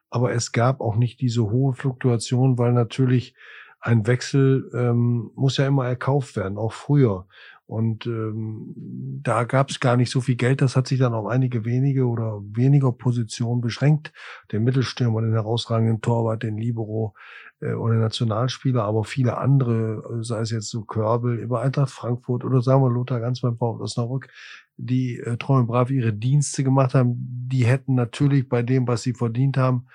[0.10, 3.36] Aber es gab auch nicht diese hohe Fluktuation, weil natürlich
[3.80, 7.28] ein Wechsel ähm, muss ja immer erkauft werden, auch früher.
[7.66, 8.74] Und ähm,
[9.22, 10.60] da gab es gar nicht so viel Geld.
[10.60, 14.12] Das hat sich dann auf einige wenige oder weniger Positionen beschränkt.
[14.52, 17.14] Den Mittelstürmer, den herausragenden Torwart, den Libero
[17.62, 21.92] äh, oder den Nationalspieler, aber viele andere, äh, sei es jetzt so Körbel über Eintracht
[21.92, 24.30] Frankfurt oder sagen wir Lothar ganz beim VfL Osnabrück,
[24.78, 29.04] die äh, treu und brav ihre Dienste gemacht haben, die hätten natürlich bei dem, was
[29.04, 29.86] sie verdient haben,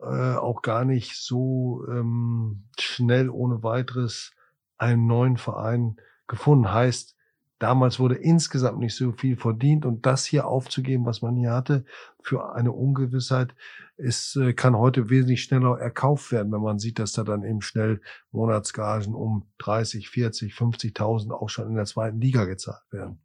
[0.00, 4.32] äh, auch gar nicht so ähm, schnell ohne weiteres
[4.78, 6.72] einen neuen Verein gefunden.
[6.72, 7.16] Heißt,
[7.58, 11.86] Damals wurde insgesamt nicht so viel verdient und das hier aufzugeben, was man hier hatte,
[12.20, 13.54] für eine Ungewissheit,
[13.96, 17.62] ist, äh, kann heute wesentlich schneller erkauft werden, wenn man sieht, dass da dann eben
[17.62, 23.20] schnell Monatsgagen um 30, 40, 50.000 auch schon in der zweiten Liga gezahlt werden.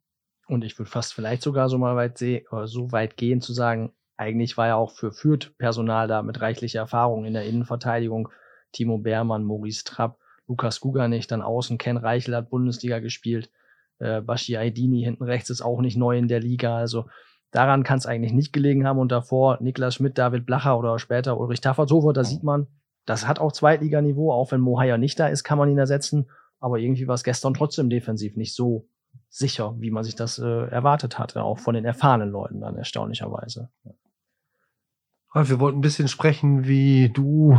[0.48, 3.52] Und ich würde fast vielleicht sogar so mal weit sehen, oder so weit gehen zu
[3.52, 8.30] sagen, eigentlich war ja auch für Fürth Personal da mit reichlicher Erfahrung in der Innenverteidigung.
[8.72, 13.50] Timo Beermann, Maurice Trapp, Lukas Guganich, dann außen Ken Reichel hat Bundesliga gespielt
[14.00, 16.78] Äh, Bashi Aidini hinten rechts ist auch nicht neu in der Liga.
[16.78, 17.08] Also
[17.52, 19.00] daran kann es eigentlich nicht gelegen haben.
[19.00, 22.68] Und davor Niklas Schmidt, David Blacher oder später Ulrich Tafferthofer, da sieht man,
[23.06, 24.32] das hat auch Zweitliganiveau.
[24.32, 26.30] Auch wenn Mohaya nicht da ist, kann man ihn ersetzen.
[26.60, 28.88] Aber irgendwie war es gestern trotzdem defensiv nicht so
[29.30, 33.70] sicher, wie man sich das äh, erwartet hatte, auch von den erfahrenen Leuten dann erstaunlicherweise.
[35.34, 37.58] Ralf, wir wollten ein bisschen sprechen, wie du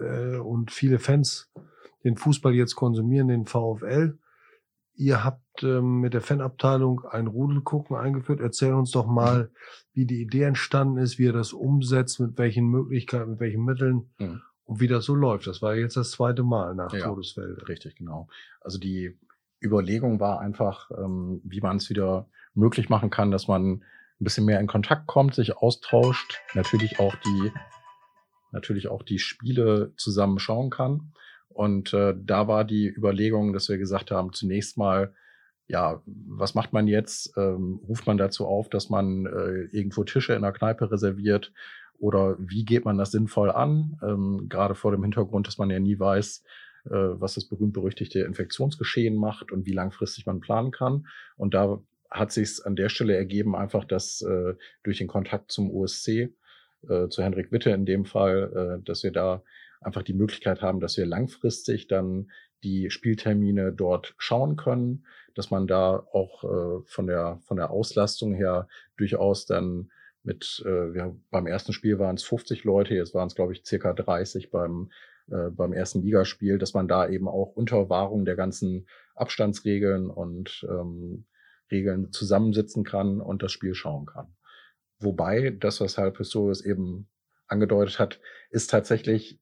[0.00, 1.50] äh, und viele Fans
[2.04, 4.18] den Fußball jetzt konsumieren, den VfL.
[4.94, 8.40] Ihr habt ähm, mit der Fanabteilung ein Rudelgucken eingeführt.
[8.40, 9.50] Erzähl uns doch mal,
[9.92, 14.10] wie die Idee entstanden ist, wie ihr das umsetzt, mit welchen Möglichkeiten, mit welchen Mitteln
[14.18, 14.42] Mhm.
[14.64, 15.46] und wie das so läuft.
[15.46, 17.06] Das war jetzt das zweite Mal nach Ja.
[17.06, 17.66] Todesfelde.
[17.68, 18.28] Richtig, genau.
[18.60, 19.18] Also die
[19.62, 23.82] Überlegung war einfach, ähm, wie man es wieder möglich machen kann, dass man
[24.20, 27.52] ein bisschen mehr in Kontakt kommt, sich austauscht, natürlich auch die,
[28.52, 31.12] natürlich auch die Spiele zusammen schauen kann.
[31.48, 35.14] Und äh, da war die Überlegung, dass wir gesagt haben, zunächst mal,
[35.68, 37.32] ja, was macht man jetzt?
[37.36, 41.52] Ähm, ruft man dazu auf, dass man äh, irgendwo Tische in der Kneipe reserviert?
[41.98, 43.98] Oder wie geht man das sinnvoll an?
[44.02, 46.44] Ähm, gerade vor dem Hintergrund, dass man ja nie weiß,
[46.86, 51.06] äh, was das berühmt-berüchtigte Infektionsgeschehen macht und wie langfristig man planen kann.
[51.36, 51.80] Und da
[52.18, 56.08] hat sich an der Stelle ergeben, einfach, dass äh, durch den Kontakt zum OSC,
[56.88, 59.42] äh, zu Henrik Witte in dem Fall, äh, dass wir da
[59.80, 62.30] einfach die Möglichkeit haben, dass wir langfristig dann
[62.62, 68.34] die Spieltermine dort schauen können, dass man da auch äh, von der von der Auslastung
[68.34, 69.90] her durchaus dann
[70.22, 73.64] mit, äh, wir, beim ersten Spiel waren es 50 Leute, jetzt waren es glaube ich
[73.64, 74.90] circa 30 beim
[75.30, 80.66] äh, beim ersten Ligaspiel, dass man da eben auch unter Wahrung der ganzen Abstandsregeln und
[80.68, 81.26] ähm,
[81.70, 84.28] Regeln zusammensitzen kann und das Spiel schauen kann.
[84.98, 87.08] Wobei das, was Herr Pistorius eben
[87.48, 89.38] angedeutet hat, ist tatsächlich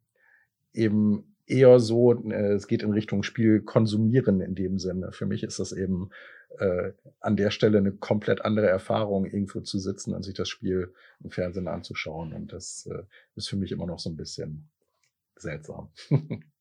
[0.73, 5.13] eben eher so, äh, es geht in Richtung Spiel konsumieren in dem Sinne.
[5.13, 6.11] Für mich ist das eben
[6.59, 10.93] äh, an der Stelle eine komplett andere Erfahrung, irgendwo zu sitzen und sich das Spiel
[11.23, 12.33] im Fernsehen anzuschauen.
[12.33, 13.03] Und das äh,
[13.37, 14.69] ist für mich immer noch so ein bisschen
[15.37, 15.91] seltsam.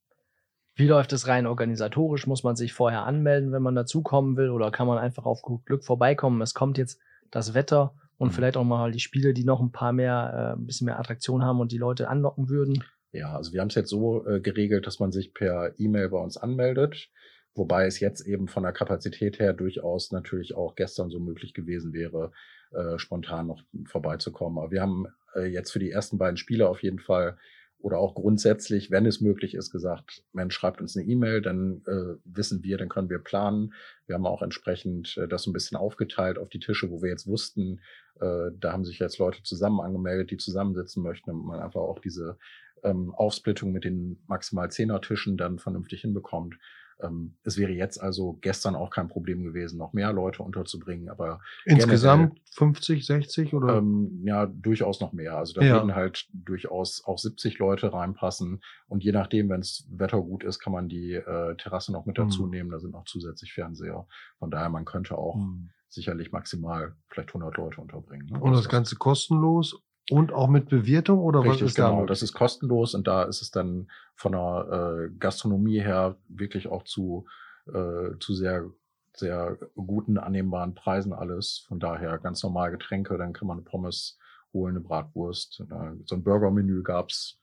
[0.76, 2.26] Wie läuft es rein organisatorisch?
[2.26, 4.50] Muss man sich vorher anmelden, wenn man dazukommen will?
[4.50, 6.42] Oder kann man einfach auf Glück vorbeikommen?
[6.42, 8.34] Es kommt jetzt das Wetter und Mhm.
[8.34, 11.44] vielleicht auch mal die Spiele, die noch ein paar mehr, äh, ein bisschen mehr Attraktion
[11.44, 12.84] haben und die Leute anlocken würden.
[13.12, 16.18] Ja, also wir haben es jetzt so äh, geregelt, dass man sich per E-Mail bei
[16.18, 17.10] uns anmeldet,
[17.54, 21.94] wobei es jetzt eben von der Kapazität her durchaus natürlich auch gestern so möglich gewesen
[21.94, 22.32] wäre,
[22.72, 24.58] äh, spontan noch vorbeizukommen.
[24.58, 25.06] Aber wir haben
[25.36, 27.38] äh, jetzt für die ersten beiden Spiele auf jeden Fall
[27.84, 32.16] oder auch grundsätzlich, wenn es möglich ist, gesagt, Mensch, schreibt uns eine E-Mail, dann äh,
[32.24, 33.74] wissen wir, dann können wir planen.
[34.08, 37.10] Wir haben auch entsprechend äh, das so ein bisschen aufgeteilt auf die Tische, wo wir
[37.10, 37.82] jetzt wussten,
[38.22, 42.00] äh, da haben sich jetzt Leute zusammen angemeldet, die zusammensitzen möchten, damit man einfach auch
[42.00, 42.38] diese
[42.84, 46.56] ähm, Aufsplittung mit den maximal Zehner-Tischen dann vernünftig hinbekommt.
[47.04, 51.40] Ähm, es wäre jetzt also gestern auch kein Problem gewesen, noch mehr Leute unterzubringen, aber
[51.66, 53.78] Insgesamt 50, 60 oder?
[53.78, 55.38] ähm, ja, durchaus noch mehr.
[55.38, 55.74] Also da Ja.
[55.76, 58.62] würden halt durchaus auch 70 Leute reinpassen.
[58.88, 62.18] Und je nachdem, wenn es Wetter gut ist, kann man die äh, Terrasse noch mit
[62.18, 62.50] dazu Mhm.
[62.50, 62.70] nehmen.
[62.72, 64.08] Da sind noch zusätzlich Fernseher.
[64.40, 65.70] Von daher, man könnte auch Hm.
[65.90, 68.28] sicherlich maximal vielleicht 100 Leute unterbringen.
[68.28, 68.40] Ne?
[68.40, 71.86] Und das Ganze kostenlos und auch mit Bewirtung oder was Richtig, ist da?
[71.86, 72.02] genau.
[72.02, 72.10] möglich?
[72.10, 76.84] Das ist kostenlos und da ist es dann von der äh, Gastronomie her wirklich auch
[76.84, 77.26] zu,
[77.68, 78.70] äh, zu sehr,
[79.16, 81.66] sehr guten, annehmbaren Preisen alles.
[81.68, 84.20] Von daher ganz normal Getränke, dann kann man eine Pommes
[84.52, 85.62] holen, eine Bratwurst.
[85.62, 87.40] Äh, so ein Burgermenü gab's.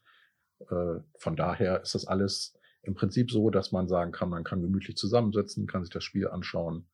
[0.61, 4.61] Äh, von daher ist das alles im Prinzip so, dass man sagen kann, man kann
[4.61, 6.87] gemütlich zusammensitzen, kann sich das Spiel anschauen.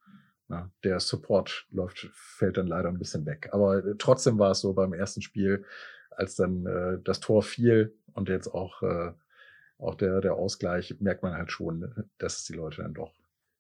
[0.48, 3.48] Na, der Support läuft, fällt dann leider ein bisschen weg.
[3.52, 5.64] Aber äh, trotzdem war es so beim ersten Spiel,
[6.10, 9.12] als dann äh, das Tor fiel und jetzt auch, äh,
[9.78, 13.12] auch der, der Ausgleich, merkt man halt schon, dass es die Leute dann doch.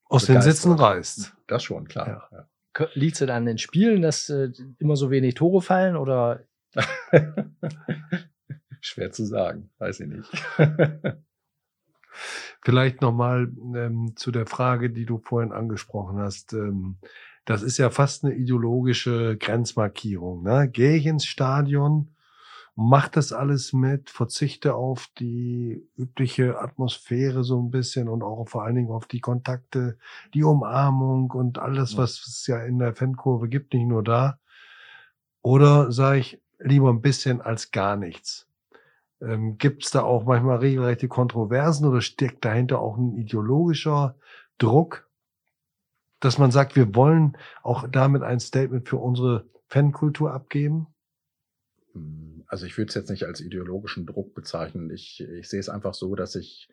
[0.08, 0.40] Aus den.
[0.40, 1.34] Sitzen reißt.
[1.48, 2.28] Das schon, klar.
[2.30, 2.48] Ja.
[2.94, 6.44] Liegt es an den Spielen, dass äh, immer so wenig Tore fallen oder
[8.80, 10.30] Schwer zu sagen, weiß ich nicht.
[12.66, 16.52] Vielleicht nochmal ähm, zu der Frage, die du vorhin angesprochen hast.
[16.52, 16.96] Ähm,
[17.44, 20.42] das ist ja fast eine ideologische Grenzmarkierung.
[20.42, 20.68] Ne?
[20.68, 22.16] Gehe ich ins Stadion,
[22.74, 28.64] mach das alles mit, verzichte auf die übliche Atmosphäre so ein bisschen und auch vor
[28.64, 29.96] allen Dingen auf die Kontakte,
[30.34, 34.40] die Umarmung und alles, was es ja in der Fankurve gibt, nicht nur da.
[35.40, 38.45] Oder sage ich lieber ein bisschen als gar nichts?
[39.20, 44.16] Ähm, Gibt es da auch manchmal regelrechte Kontroversen oder steckt dahinter auch ein ideologischer
[44.58, 45.08] Druck,
[46.20, 50.86] dass man sagt, wir wollen auch damit ein Statement für unsere Fankultur abgeben?
[52.46, 54.90] Also ich würde es jetzt nicht als ideologischen Druck bezeichnen.
[54.90, 56.68] Ich, ich sehe es einfach so, dass ich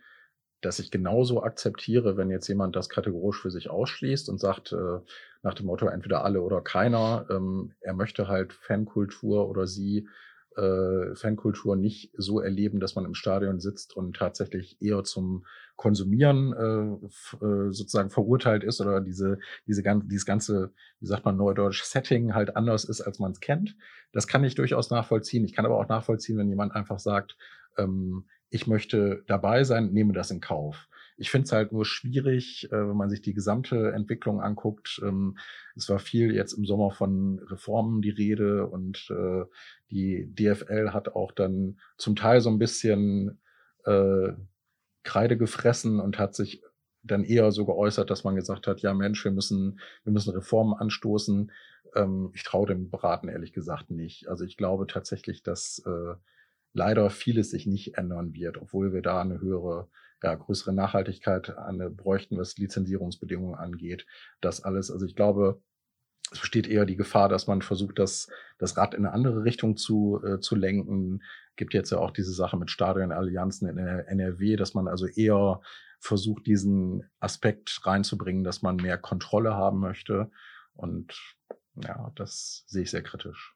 [0.64, 5.00] dass ich genauso akzeptiere, wenn jetzt jemand das kategorisch für sich ausschließt und sagt, äh,
[5.42, 10.08] nach dem Motto entweder alle oder keiner, ähm, er möchte halt Fankultur oder sie
[10.58, 16.54] äh, Fankultur nicht so erleben, dass man im Stadion sitzt und tatsächlich eher zum Konsumieren
[16.54, 21.84] äh, äh, sozusagen verurteilt ist oder diese, diese ganze, dieses ganze, wie sagt man, neudeutsch
[21.84, 23.76] Setting halt anders ist, als man es kennt.
[24.12, 25.46] Das kann ich durchaus nachvollziehen.
[25.46, 27.36] Ich kann aber auch nachvollziehen, wenn jemand einfach sagt,
[27.78, 30.88] ähm, ich möchte dabei sein, nehme das in Kauf.
[31.18, 35.02] Ich finde es halt nur schwierig, äh, wenn man sich die gesamte Entwicklung anguckt.
[35.04, 35.38] Ähm,
[35.76, 39.46] es war viel jetzt im Sommer von Reformen die Rede und äh,
[39.92, 43.40] die DFL hat auch dann zum Teil so ein bisschen
[43.86, 44.34] äh,
[45.04, 46.64] Kreide gefressen und hat sich
[47.04, 50.74] dann eher so geäußert, dass man gesagt hat, ja Mensch, wir müssen, wir müssen Reformen
[50.74, 51.52] anstoßen.
[51.96, 54.28] Ähm, ich traue dem Beraten ehrlich gesagt nicht.
[54.28, 56.16] Also ich glaube tatsächlich, dass äh,
[56.74, 59.90] leider vieles sich nicht ändern wird, obwohl wir da eine höhere
[60.24, 64.06] ja, größere Nachhaltigkeit an, bräuchten, was Lizenzierungsbedingungen angeht.
[64.40, 64.90] Das alles.
[64.90, 65.62] Also ich glaube,
[66.32, 69.76] es besteht eher die Gefahr, dass man versucht, das, das Rad in eine andere Richtung
[69.76, 71.22] zu, äh, zu lenken.
[71.58, 75.62] Gibt jetzt ja auch diese Sache mit Stadionallianzen in der NRW, dass man also eher
[76.00, 80.32] versucht, diesen Aspekt reinzubringen, dass man mehr Kontrolle haben möchte.
[80.74, 81.14] Und
[81.76, 83.56] ja, das sehe ich sehr kritisch.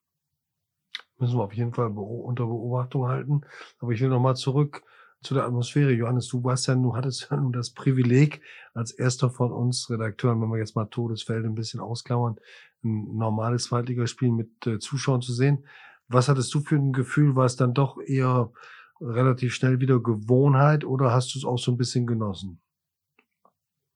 [1.18, 3.42] Müssen wir auf jeden Fall unter Beobachtung halten.
[3.80, 4.84] Aber ich will nochmal zurück
[5.22, 5.92] zu der Atmosphäre.
[5.92, 8.42] Johannes, du warst ja, du hattest ja nun das Privileg,
[8.74, 12.38] als erster von uns Redakteuren, wenn wir jetzt mal Todesfeld ein bisschen ausklammern,
[12.84, 15.66] ein normales Zweitligaspiel mit äh, Zuschauern zu sehen.
[16.08, 17.36] Was hattest du für ein Gefühl?
[17.36, 18.52] War es dann doch eher
[19.02, 22.62] relativ schnell wieder Gewohnheit oder hast du es auch so ein bisschen genossen?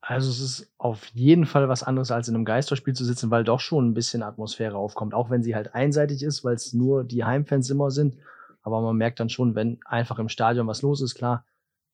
[0.04, 3.44] Also es ist auf jeden Fall was anderes, als in einem Geisterspiel zu sitzen, weil
[3.44, 7.04] doch schon ein bisschen Atmosphäre aufkommt, auch wenn sie halt einseitig ist, weil es nur
[7.04, 8.16] die Heimfans immer sind.
[8.62, 11.44] Aber man merkt dann schon, wenn einfach im Stadion was los ist, klar,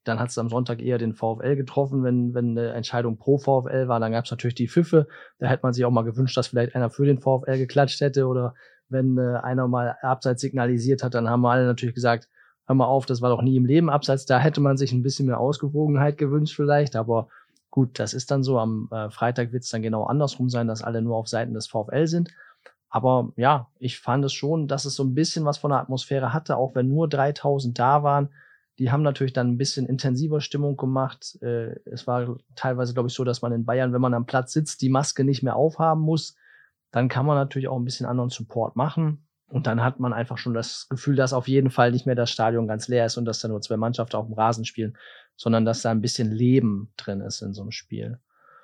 [0.04, 3.88] dann hat es am Sonntag eher den VfL getroffen, wenn, wenn eine Entscheidung pro VfL
[3.88, 4.00] war.
[4.00, 5.06] Dann gab es natürlich die Pfiffe.
[5.38, 8.26] Da hätte man sich auch mal gewünscht, dass vielleicht einer für den VfL geklatscht hätte
[8.26, 8.54] oder
[8.88, 12.28] wenn äh, einer mal abseits signalisiert hat, dann haben wir alle natürlich gesagt,
[12.66, 14.24] hör mal auf, das war doch nie im Leben abseits.
[14.24, 17.28] Da hätte man sich ein bisschen mehr Ausgewogenheit gewünscht vielleicht, aber
[17.70, 18.58] gut, das ist dann so.
[18.58, 21.66] Am äh, Freitag wird es dann genau andersrum sein, dass alle nur auf Seiten des
[21.66, 22.30] VfL sind.
[22.98, 26.32] Aber ja, ich fand es schon, dass es so ein bisschen was von der Atmosphäre
[26.32, 28.30] hatte, auch wenn nur 3000 da waren.
[28.80, 31.38] Die haben natürlich dann ein bisschen intensiver Stimmung gemacht.
[31.40, 34.52] Äh, es war teilweise, glaube ich, so, dass man in Bayern, wenn man am Platz
[34.52, 36.34] sitzt, die Maske nicht mehr aufhaben muss.
[36.90, 39.24] Dann kann man natürlich auch ein bisschen anderen Support machen.
[39.46, 42.32] Und dann hat man einfach schon das Gefühl, dass auf jeden Fall nicht mehr das
[42.32, 44.98] Stadion ganz leer ist und dass da nur zwei Mannschaften auf dem Rasen spielen,
[45.36, 48.18] sondern dass da ein bisschen Leben drin ist in so einem Spiel.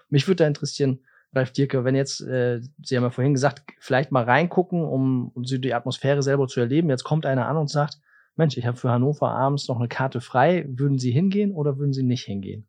[0.09, 4.13] Mich würde da interessieren, Ralf Dirke, wenn jetzt, äh, Sie haben ja vorhin gesagt, vielleicht
[4.13, 6.91] mal reingucken, um, um die Atmosphäre selber zu erleben.
[6.91, 7.99] Jetzt kommt einer an und sagt,
[8.37, 10.65] Mensch, ich habe für Hannover abends noch eine Karte frei.
[10.69, 12.67] Würden Sie hingehen oder würden Sie nicht hingehen?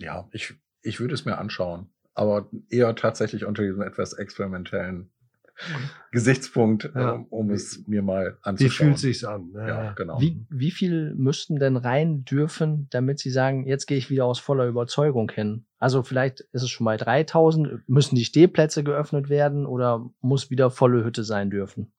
[0.00, 1.90] Ja, ich, ich würde es mir anschauen.
[2.14, 5.10] Aber eher tatsächlich unter diesem etwas experimentellen
[6.12, 7.12] Gesichtspunkt, ja.
[7.12, 8.70] um, um, es mir mal anzuschauen.
[8.70, 9.50] Wie fühlt sich's an?
[9.54, 10.20] Ja, ja genau.
[10.20, 14.38] Wie, wie viel müssten denn rein dürfen, damit Sie sagen, jetzt gehe ich wieder aus
[14.38, 15.64] voller Überzeugung hin?
[15.78, 17.88] Also vielleicht ist es schon mal 3000.
[17.88, 21.92] Müssen die Stehplätze geöffnet werden oder muss wieder volle Hütte sein dürfen?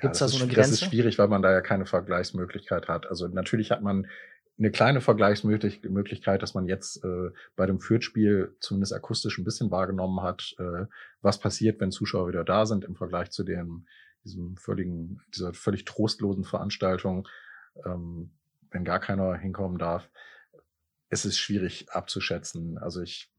[0.00, 0.70] Gibt es ja, da so eine Grenze?
[0.70, 3.06] Das ist schwierig, weil man da ja keine Vergleichsmöglichkeit hat.
[3.06, 4.06] Also natürlich hat man
[4.60, 10.22] eine kleine Vergleichsmöglichkeit, dass man jetzt äh, bei dem Fürth-Spiel zumindest akustisch ein bisschen wahrgenommen
[10.22, 10.86] hat, äh,
[11.22, 13.86] was passiert, wenn Zuschauer wieder da sind im Vergleich zu dem,
[14.22, 17.26] diesem völligen, dieser völlig trostlosen Veranstaltung,
[17.86, 18.32] ähm,
[18.70, 20.10] wenn gar keiner hinkommen darf.
[21.08, 22.76] Es ist schwierig abzuschätzen.
[22.76, 23.32] Also ich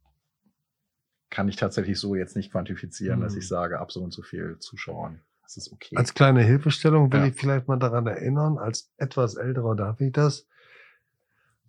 [1.30, 3.24] kann ich tatsächlich so jetzt nicht quantifizieren, mhm.
[3.24, 5.22] dass ich sage, ab so und so viel Zuschauern.
[5.44, 5.96] Das ist okay.
[5.98, 7.26] Als kleine Hilfestellung will ja.
[7.28, 10.48] ich vielleicht mal daran erinnern, als etwas älterer darf ich das,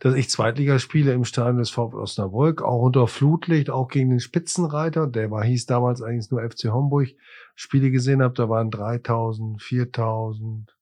[0.03, 5.07] dass ich Zweitligaspiele im Stadion des VfL Osnabrück, auch unter Flutlicht, auch gegen den Spitzenreiter,
[5.07, 7.11] der war, hieß damals eigentlich nur FC Homburg,
[7.55, 10.77] Spiele gesehen habe, da waren 3000, 4000,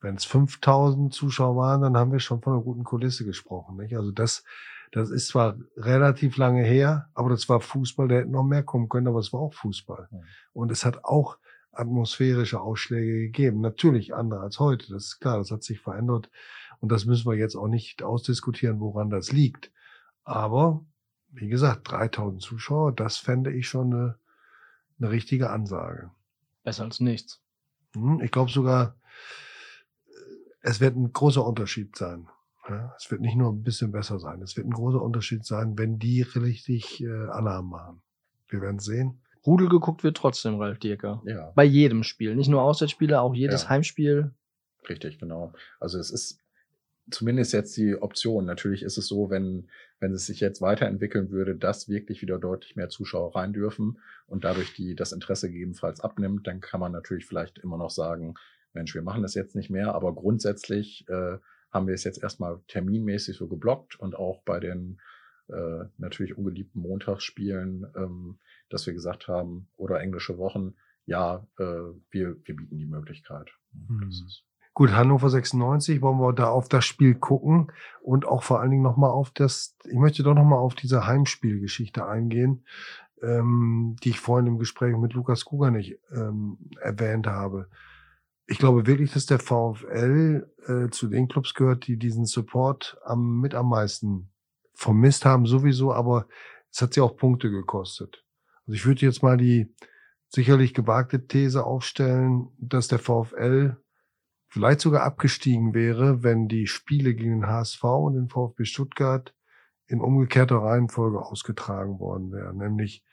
[0.00, 3.76] wenn es 5000 Zuschauer waren, dann haben wir schon von einer guten Kulisse gesprochen.
[3.76, 3.96] Nicht?
[3.96, 4.44] Also das,
[4.92, 8.88] das ist zwar relativ lange her, aber das war Fußball, der hätte noch mehr kommen
[8.88, 10.06] können, aber es war auch Fußball.
[10.12, 10.22] Mhm.
[10.52, 11.38] Und es hat auch
[11.72, 13.60] atmosphärische Ausschläge gegeben.
[13.60, 16.30] Natürlich andere als heute, das ist klar, das hat sich verändert.
[16.84, 19.72] Und das müssen wir jetzt auch nicht ausdiskutieren, woran das liegt.
[20.22, 20.84] Aber,
[21.30, 24.18] wie gesagt, 3000 Zuschauer, das fände ich schon eine,
[24.98, 26.10] eine richtige Ansage.
[26.62, 27.40] Besser als nichts.
[27.94, 28.96] Hm, ich glaube sogar,
[30.60, 32.28] es wird ein großer Unterschied sein.
[32.98, 34.42] es wird nicht nur ein bisschen besser sein.
[34.42, 38.02] Es wird ein großer Unterschied sein, wenn die richtig äh, Alarm machen.
[38.48, 39.22] Wir werden sehen.
[39.46, 41.22] Rudel geguckt wird trotzdem, Ralf Dierker.
[41.24, 41.50] Ja.
[41.54, 42.36] Bei jedem Spiel.
[42.36, 43.68] Nicht nur Auswärtsspiele, auch jedes ja.
[43.70, 44.34] Heimspiel.
[44.86, 45.54] Richtig, genau.
[45.80, 46.43] Also es ist
[47.10, 48.44] zumindest jetzt die Option.
[48.44, 49.68] Natürlich ist es so, wenn,
[50.00, 54.44] wenn es sich jetzt weiterentwickeln würde, dass wirklich wieder deutlich mehr Zuschauer rein dürfen und
[54.44, 58.34] dadurch die, das Interesse gegebenenfalls abnimmt, dann kann man natürlich vielleicht immer noch sagen,
[58.72, 61.38] Mensch, wir machen das jetzt nicht mehr, aber grundsätzlich äh,
[61.70, 65.00] haben wir es jetzt erstmal terminmäßig so geblockt und auch bei den
[65.48, 68.38] äh, natürlich ungeliebten Montagsspielen, ähm,
[68.70, 70.74] dass wir gesagt haben, oder englische Wochen,
[71.06, 73.50] ja, äh, wir, wir bieten die Möglichkeit.
[73.72, 74.10] Mhm.
[74.76, 77.70] Gut, Hannover 96, wollen wir da auf das Spiel gucken
[78.02, 82.04] und auch vor allen Dingen nochmal auf das, ich möchte doch nochmal auf diese Heimspielgeschichte
[82.04, 82.64] eingehen,
[83.22, 87.68] ähm, die ich vorhin im Gespräch mit Lukas Kuganich ähm, erwähnt habe.
[88.46, 93.40] Ich glaube wirklich, dass der VfL äh, zu den Clubs gehört, die diesen Support am,
[93.40, 94.28] mit am meisten
[94.74, 96.26] vermisst haben, sowieso, aber
[96.72, 98.24] es hat sie auch Punkte gekostet.
[98.66, 99.72] Also ich würde jetzt mal die
[100.28, 103.76] sicherlich gewagte These aufstellen, dass der VfL
[104.54, 109.34] vielleicht sogar abgestiegen wäre, wenn die Spiele gegen den HSV und den VfB Stuttgart
[109.88, 113.04] in umgekehrter Reihenfolge ausgetragen worden wären, nämlich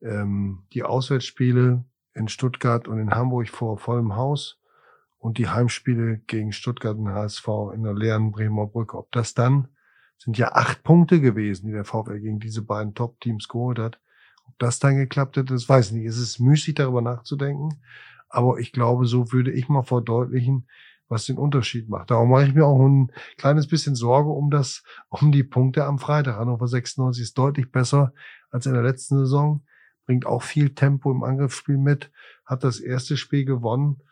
[0.00, 4.60] ähm, die Auswärtsspiele in Stuttgart und in Hamburg vor vollem Haus
[5.18, 8.98] und die Heimspiele gegen Stuttgart und HSV in der leeren Bremer Brücke.
[8.98, 9.66] Ob das dann
[10.16, 14.00] sind ja acht Punkte gewesen, die der VfL gegen diese beiden Top-Teams geholt hat.
[14.46, 16.06] Ob das dann geklappt hätte, das weiß ich nicht.
[16.06, 17.82] Es ist müßig, darüber nachzudenken.
[18.28, 20.66] Aber ich glaube, so würde ich mal verdeutlichen,
[21.08, 22.10] was den Unterschied macht.
[22.10, 25.98] Darum mache ich mir auch ein kleines bisschen Sorge um das, um die Punkte am
[25.98, 26.36] Freitag.
[26.36, 28.12] Hannover 96 ist deutlich besser
[28.50, 29.62] als in der letzten Saison,
[30.06, 32.10] bringt auch viel Tempo im Angriffsspiel mit,
[32.44, 34.02] hat das erste Spiel gewonnen.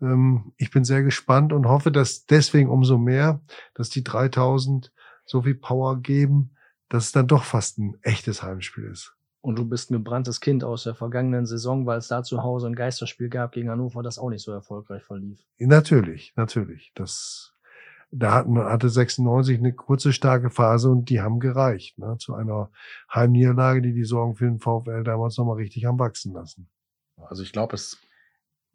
[0.00, 3.40] Ähm, ich bin sehr gespannt und hoffe, dass deswegen umso mehr,
[3.74, 4.92] dass die 3000
[5.24, 6.56] so viel Power geben,
[6.88, 9.14] dass es dann doch fast ein echtes Heimspiel ist.
[9.42, 12.66] Und du bist ein gebranntes Kind aus der vergangenen Saison, weil es da zu Hause
[12.66, 15.40] ein Geisterspiel gab gegen Hannover, das auch nicht so erfolgreich verlief.
[15.58, 16.92] Natürlich, natürlich.
[16.94, 17.54] Das,
[18.10, 22.70] da hatten, hatte 96 eine kurze, starke Phase und die haben gereicht, ne, zu einer
[23.12, 26.68] Heimniederlage, die die Sorgen für den VfL damals nochmal richtig haben wachsen lassen.
[27.16, 27.98] Also ich glaube, es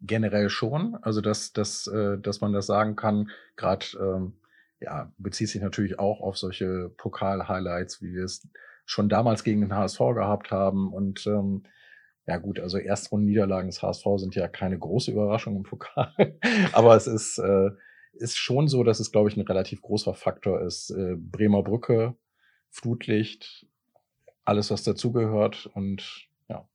[0.00, 4.32] generell schon, also dass, dass, äh, dass man das sagen kann, gerade ähm,
[4.80, 8.46] ja, bezieht sich natürlich auch auf solche Pokal-Highlights, wie wir es
[8.86, 10.92] schon damals gegen den HSV gehabt haben.
[10.92, 11.64] Und ähm,
[12.26, 16.12] ja gut, also Erstrunden-Niederlagen des HSV sind ja keine große Überraschung im Pokal.
[16.72, 17.70] Aber es ist, äh,
[18.14, 20.90] ist schon so, dass es, glaube ich, ein relativ großer Faktor ist.
[20.90, 22.16] Äh, Bremer Brücke,
[22.70, 23.66] Flutlicht,
[24.44, 25.66] alles, was dazugehört.
[25.74, 26.68] Und ja,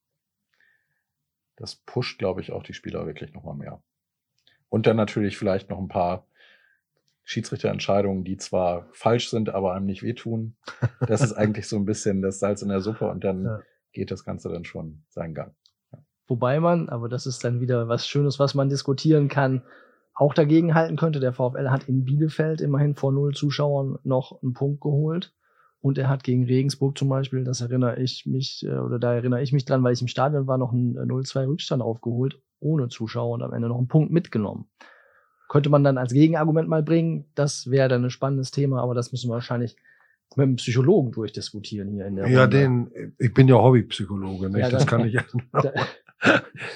[1.56, 3.82] das pusht, glaube ich, auch die Spieler wirklich nochmal mehr.
[4.70, 6.28] Und dann natürlich vielleicht noch ein paar
[7.24, 10.56] Schiedsrichterentscheidungen, die zwar falsch sind, aber einem nicht wehtun.
[11.08, 13.60] Das ist eigentlich so ein bisschen das Salz in der Suppe und dann ja.
[13.94, 15.56] geht das Ganze dann schon seinen Gang.
[15.92, 16.00] Ja.
[16.28, 19.64] Wobei man, aber das ist dann wieder was Schönes, was man diskutieren kann,
[20.14, 21.20] auch dagegen halten könnte.
[21.20, 25.34] Der VfL hat in Bielefeld immerhin vor null Zuschauern noch einen Punkt geholt.
[25.80, 29.42] Und er hat gegen Regensburg zum Beispiel, das erinnere ich mich, äh, oder da erinnere
[29.42, 33.34] ich mich dran, weil ich im Stadion war, noch einen 0-2 Rückstand aufgeholt, ohne Zuschauer
[33.34, 34.70] und am Ende noch einen Punkt mitgenommen
[35.52, 37.26] könnte man dann als Gegenargument mal bringen.
[37.36, 39.76] Das wäre dann ein spannendes Thema, aber das müssen wir wahrscheinlich
[40.38, 42.58] mit einem Psychologen durchdiskutieren hier in der Ja, Runde.
[42.58, 44.60] den, ich bin ja Hobbypsychologe, nicht?
[44.62, 45.24] Ja, das kann ich ja.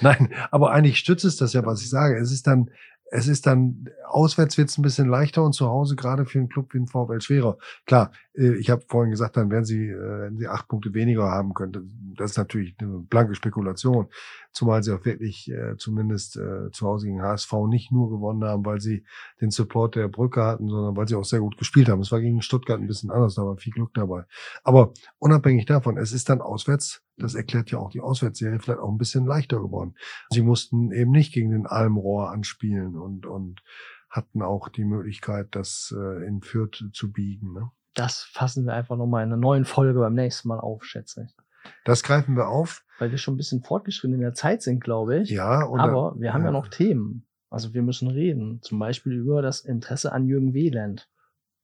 [0.02, 2.18] Nein, aber eigentlich stützt es das ja, was ich sage.
[2.18, 2.70] Es ist dann,
[3.16, 6.50] es ist dann, auswärts wird es ein bisschen leichter und zu Hause gerade für einen
[6.50, 7.58] Club wie den VfL schwerer.
[7.86, 11.32] Klar, äh, ich habe vorhin gesagt, dann werden sie, äh, wenn sie acht Punkte weniger
[11.32, 12.14] haben könnten.
[12.18, 14.08] Das ist natürlich eine blanke Spekulation.
[14.52, 18.66] Zumal sie auch wirklich äh, zumindest äh, zu Hause gegen HSV nicht nur gewonnen haben,
[18.66, 19.06] weil sie
[19.40, 22.02] den Support der Brücke hatten, sondern weil sie auch sehr gut gespielt haben.
[22.02, 24.26] Es war gegen Stuttgart ein bisschen anders, da war viel Glück dabei.
[24.64, 28.92] Aber unabhängig davon, es ist dann auswärts, das erklärt ja auch die Auswärtsserie, vielleicht auch
[28.92, 29.96] ein bisschen leichter geworden.
[30.30, 33.62] Sie mussten eben nicht gegen den Almrohr anspielen und, und
[34.10, 37.54] hatten auch die Möglichkeit, das äh, in Fürth zu biegen.
[37.54, 37.72] Ne?
[37.94, 41.36] Das fassen wir einfach nochmal in einer neuen Folge beim nächsten Mal auf, schätze ich.
[41.84, 42.84] Das greifen wir auf.
[43.00, 45.30] Weil wir schon ein bisschen fortgeschritten in der Zeit sind, glaube ich.
[45.30, 46.48] Ja, oder, Aber wir haben ja.
[46.48, 47.26] ja noch Themen.
[47.50, 48.62] Also wir müssen reden.
[48.62, 51.10] Zum Beispiel über das Interesse an Jürgen Wieland.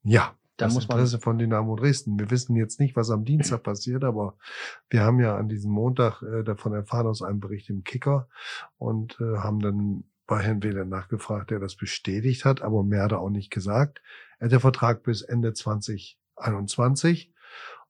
[0.03, 2.19] Ja, da das muss man Interesse von Dynamo Dresden.
[2.19, 4.37] Wir wissen jetzt nicht, was am Dienstag passiert, aber
[4.89, 8.27] wir haben ja an diesem Montag äh, davon erfahren aus einem Bericht im Kicker
[8.77, 13.11] und äh, haben dann bei Herrn Wähler nachgefragt, der das bestätigt hat, aber mehr hat
[13.11, 14.01] er auch nicht gesagt.
[14.39, 17.33] Er hat der Vertrag bis Ende 2021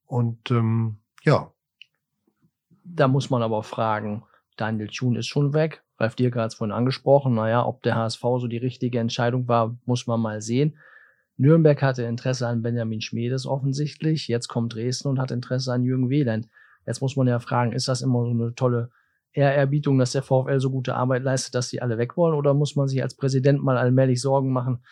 [0.05, 1.51] und ähm, ja.
[2.83, 4.23] Da muss man aber fragen,
[4.57, 5.83] Daniel Thun ist schon weg.
[5.99, 7.35] Ralf Dierker hat es vorhin angesprochen.
[7.35, 10.77] Naja, ob der HSV so die richtige Entscheidung war, muss man mal sehen.
[11.41, 14.27] Nürnberg hatte Interesse an Benjamin Schmedes offensichtlich.
[14.27, 16.47] Jetzt kommt Dresden und hat Interesse an Jürgen Wieland.
[16.85, 18.91] Jetzt muss man ja fragen, ist das immer so eine tolle
[19.33, 22.35] Ehrerbietung, dass der VfL so gute Arbeit leistet, dass sie alle weg wollen?
[22.35, 24.83] Oder muss man sich als Präsident mal allmählich Sorgen machen,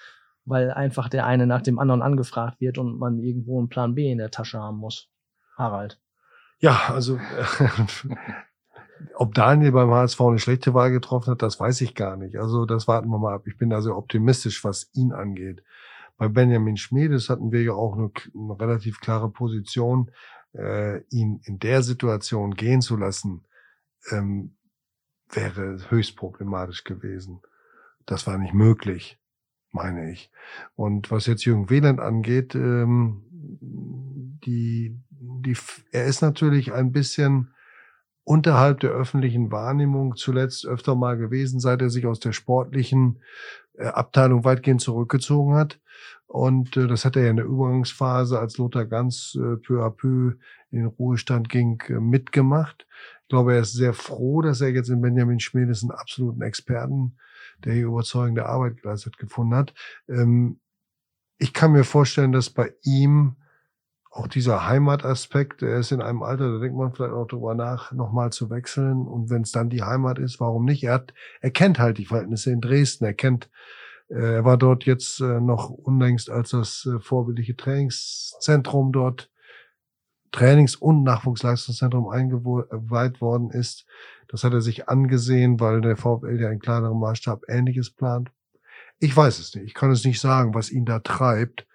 [0.43, 4.11] weil einfach der eine nach dem anderen angefragt wird und man irgendwo einen Plan B
[4.11, 5.07] in der Tasche haben muss.
[5.55, 5.99] Harald.
[6.57, 7.19] Ja, also
[9.13, 12.37] ob Daniel beim HSV eine schlechte Wahl getroffen hat, das weiß ich gar nicht.
[12.37, 13.45] Also das warten wir mal ab.
[13.45, 15.63] Ich bin da sehr optimistisch, was ihn angeht.
[16.19, 20.11] Bei Benjamin Schmiedes hatten wir ja auch eine, eine relativ klare Position,
[20.53, 23.45] äh, ihn in der Situation gehen zu lassen,
[24.11, 24.57] ähm,
[25.29, 27.41] wäre höchst problematisch gewesen.
[28.05, 29.17] Das war nicht möglich,
[29.71, 30.29] meine ich.
[30.75, 33.23] Und was jetzt Jürgen Wieland angeht, ähm,
[34.43, 35.55] die, die,
[35.93, 37.53] er ist natürlich ein bisschen
[38.25, 43.21] unterhalb der öffentlichen Wahrnehmung zuletzt öfter mal gewesen, seit er sich aus der sportlichen
[43.75, 45.79] äh, Abteilung weitgehend zurückgezogen hat.
[46.27, 49.89] Und äh, das hat er ja in der Übergangsphase, als Lothar ganz äh, peu à
[49.89, 50.33] peu
[50.71, 52.85] in den Ruhestand ging, äh, mitgemacht.
[53.23, 57.17] Ich glaube, er ist sehr froh, dass er jetzt in Benjamin Schmiedes einen absoluten Experten,
[57.63, 59.73] der hier überzeugende Arbeit geleistet, gefunden hat.
[60.07, 60.59] Ähm,
[61.37, 63.35] ich kann mir vorstellen, dass bei ihm
[64.11, 67.91] auch dieser Heimataspekt, er ist in einem Alter, da denkt man vielleicht auch drüber nach,
[67.91, 69.05] nochmal zu wechseln.
[69.05, 70.83] Und wenn es dann die Heimat ist, warum nicht?
[70.83, 73.05] Er hat, er kennt halt die Verhältnisse in Dresden.
[73.05, 73.49] Er kennt,
[74.09, 79.29] er war dort jetzt äh, noch unlängst als das äh, vorbildliche Trainingszentrum dort,
[80.31, 83.85] Trainings- und Nachwuchsleistungszentrum eingeweiht worden ist.
[84.27, 88.31] Das hat er sich angesehen, weil der VfL ja in kleinerem Maßstab Ähnliches plant.
[88.99, 89.65] Ich weiß es nicht.
[89.65, 91.67] Ich kann es nicht sagen, was ihn da treibt.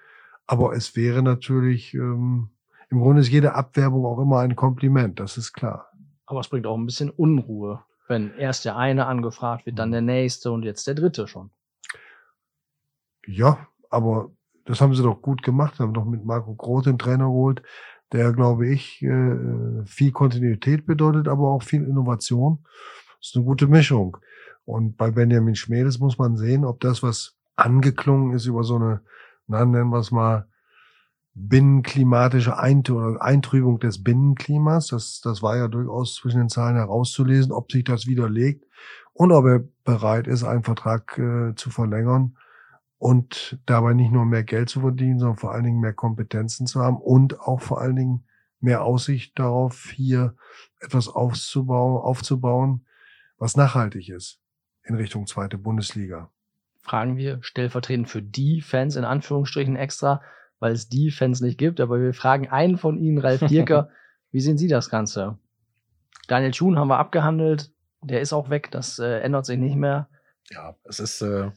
[0.47, 2.51] Aber es wäre natürlich, ähm,
[2.91, 5.91] im Grunde ist jede Abwerbung auch immer ein Kompliment, das ist klar.
[6.26, 10.03] Aber es bringt auch ein bisschen Unruhe, wenn erst der eine angefragt wird, dann der
[10.03, 11.51] nächste und jetzt der dritte schon.
[13.26, 14.30] Ja, aber
[14.64, 17.62] das haben sie doch gut gemacht, haben doch mit Marco Groth den Trainer geholt,
[18.12, 22.58] der, glaube ich, äh, viel Kontinuität bedeutet, aber auch viel Innovation.
[23.18, 24.16] Das ist eine gute Mischung.
[24.64, 29.00] Und bei Benjamin Schmedes muss man sehen, ob das, was angeklungen ist über so eine
[29.46, 30.46] na, nennen wir es mal,
[31.34, 34.88] binnenklimatische Eint Eintrübung des Binnenklimas.
[34.88, 38.64] Das, das war ja durchaus zwischen den Zahlen herauszulesen, ob sich das widerlegt
[39.12, 42.36] und ob er bereit ist, einen Vertrag äh, zu verlängern
[43.05, 46.80] und dabei nicht nur mehr Geld zu verdienen, sondern vor allen Dingen mehr Kompetenzen zu
[46.80, 48.24] haben und auch vor allen Dingen
[48.61, 50.36] mehr Aussicht darauf, hier
[50.80, 52.86] etwas aufzubauen, aufzubauen,
[53.36, 54.40] was nachhaltig ist
[54.84, 56.30] in Richtung zweite Bundesliga
[56.84, 60.20] fragen wir stellvertretend für die Fans in Anführungsstrichen extra,
[60.61, 63.88] weil es die Fans nicht gibt, aber wir fragen einen von Ihnen, Ralf Dierker,
[64.30, 65.38] wie sehen Sie das Ganze?
[66.28, 70.09] Daniel Schuhn haben wir abgehandelt, der ist auch weg, das äh, ändert sich nicht mehr.
[70.50, 71.50] Ja, es ist äh,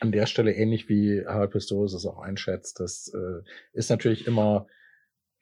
[0.00, 2.80] an der Stelle ähnlich wie Harald Pistorius es auch einschätzt.
[2.80, 3.42] Das äh,
[3.72, 4.66] ist natürlich immer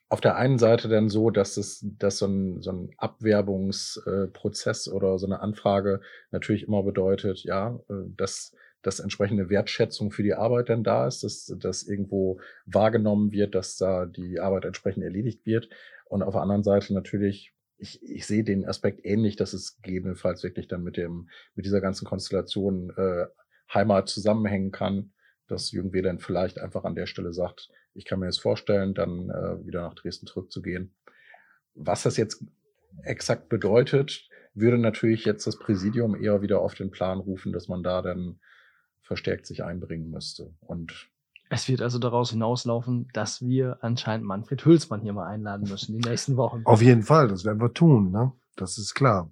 [0.09, 4.91] auf der einen Seite dann so, dass es, dass so ein, so ein Abwerbungsprozess äh,
[4.91, 6.01] oder so eine Anfrage
[6.31, 8.53] natürlich immer bedeutet, ja, äh, dass
[8.87, 13.77] dass entsprechende Wertschätzung für die Arbeit dann da ist, dass, dass irgendwo wahrgenommen wird, dass
[13.77, 15.69] da die Arbeit entsprechend erledigt wird.
[16.05, 20.45] Und auf der anderen Seite natürlich, ich, ich sehe den Aspekt ähnlich, dass es gegebenenfalls
[20.45, 23.27] wirklich dann mit dem, mit dieser ganzen Konstellation äh,
[23.73, 25.13] Heimat zusammenhängen kann,
[25.49, 29.31] dass Jürgen dann vielleicht einfach an der Stelle sagt, ich kann mir jetzt vorstellen, dann
[29.31, 30.95] äh, wieder nach Dresden zurückzugehen.
[31.75, 32.45] Was das jetzt
[33.03, 37.83] exakt bedeutet, würde natürlich jetzt das Präsidium eher wieder auf den Plan rufen, dass man
[37.83, 38.41] da dann
[39.03, 40.55] verstärkt sich einbringen müsste.
[40.61, 41.09] Und
[41.49, 46.09] es wird also daraus hinauslaufen, dass wir anscheinend Manfred Hülsmann hier mal einladen müssen die
[46.09, 46.63] nächsten Wochen.
[46.65, 48.33] Auf jeden Fall, das werden wir tun, ne?
[48.57, 49.31] Das ist klar.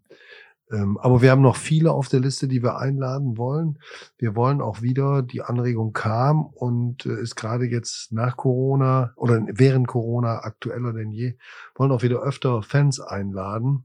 [0.71, 3.79] Ähm, aber wir haben noch viele auf der Liste, die wir einladen wollen.
[4.17, 9.43] Wir wollen auch wieder, die Anregung kam und äh, ist gerade jetzt nach Corona oder
[9.47, 11.37] während Corona aktueller denn je,
[11.75, 13.85] wollen auch wieder öfter Fans einladen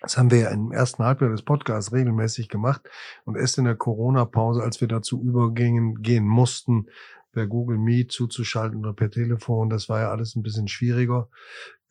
[0.00, 2.88] das haben wir ja im ersten Halbjahr des Podcasts regelmäßig gemacht
[3.24, 6.88] und erst in der Corona-Pause, als wir dazu übergingen, gehen mussten,
[7.32, 11.28] per Google Meet zuzuschalten oder per Telefon, das war ja alles ein bisschen schwieriger.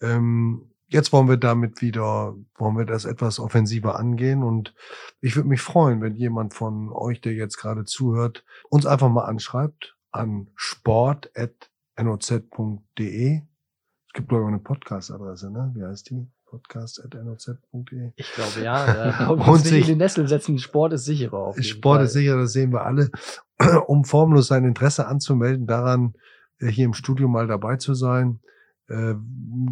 [0.01, 4.75] Ähm, jetzt wollen wir damit wieder, wollen wir das etwas offensiver angehen und
[5.21, 9.25] ich würde mich freuen, wenn jemand von euch, der jetzt gerade zuhört, uns einfach mal
[9.25, 13.41] anschreibt an sport.noz.de.
[14.07, 15.73] Es gibt, glaube ich, eine Podcast-Adresse, ne?
[15.75, 16.27] Wie heißt die?
[16.45, 18.11] podcast.noz.de.
[18.15, 19.29] Ich glaube, ja.
[19.29, 21.37] und sich in den Nessel setzen, Sport ist sicherer.
[21.37, 22.05] Auf Sport Fall.
[22.05, 23.09] ist sicher, das sehen wir alle.
[23.87, 26.13] um formlos sein Interesse anzumelden, daran
[26.59, 28.39] äh, hier im Studio mal dabei zu sein.
[28.87, 29.15] Äh,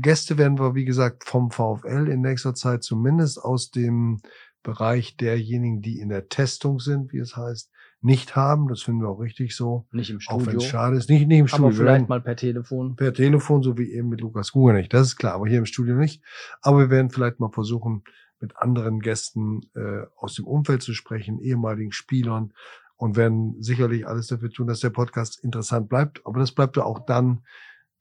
[0.01, 4.21] Gäste werden wir, wie gesagt, vom VfL in nächster Zeit zumindest aus dem
[4.63, 7.69] Bereich derjenigen, die in der Testung sind, wie es heißt,
[8.01, 8.67] nicht haben.
[8.67, 9.85] Das finden wir auch richtig so.
[9.91, 10.41] Nicht im Studio.
[10.41, 11.09] Auch wenn es schade ist.
[11.09, 11.67] Nicht, nicht im Studio.
[11.67, 12.95] Aber vielleicht mal per Telefon.
[12.95, 14.93] Per Telefon, so wie eben mit Lukas Guger nicht.
[14.93, 16.21] Das ist klar, aber hier im Studio nicht.
[16.61, 18.03] Aber wir werden vielleicht mal versuchen,
[18.39, 22.53] mit anderen Gästen äh, aus dem Umfeld zu sprechen, ehemaligen Spielern
[22.97, 26.21] und werden sicherlich alles dafür tun, dass der Podcast interessant bleibt.
[26.25, 27.43] Aber das bleibt ja auch dann,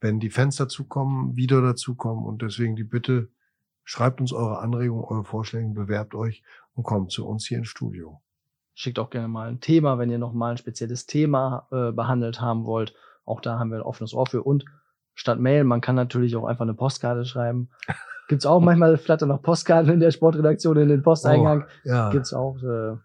[0.03, 2.25] wenn die Fans dazukommen, wieder dazukommen.
[2.25, 3.29] Und deswegen die Bitte,
[3.85, 6.43] schreibt uns eure Anregungen, eure Vorschläge, bewerbt euch
[6.73, 8.21] und kommt zu uns hier ins Studio.
[8.73, 12.41] Schickt auch gerne mal ein Thema, wenn ihr noch mal ein spezielles Thema äh, behandelt
[12.41, 12.93] haben wollt.
[13.23, 14.43] Auch da haben wir ein offenes Ohr für.
[14.43, 14.65] Und
[15.13, 17.69] statt Mail, man kann natürlich auch einfach eine Postkarte schreiben.
[18.27, 21.63] Gibt's auch manchmal flattern noch Postkarten in der Sportredaktion in den Posteingang.
[21.63, 22.09] Oh, ja.
[22.09, 22.57] Gibt's auch.
[22.57, 22.97] Äh,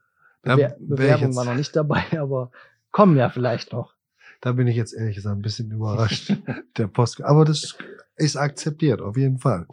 [0.42, 2.50] Bewer Bewerbung war noch nicht dabei, aber
[2.90, 3.94] kommen ja vielleicht noch.
[4.40, 6.32] Da bin ich jetzt ehrlich gesagt ein bisschen überrascht.
[6.78, 7.76] der Post, aber das
[8.16, 9.66] ist akzeptiert, auf jeden Fall.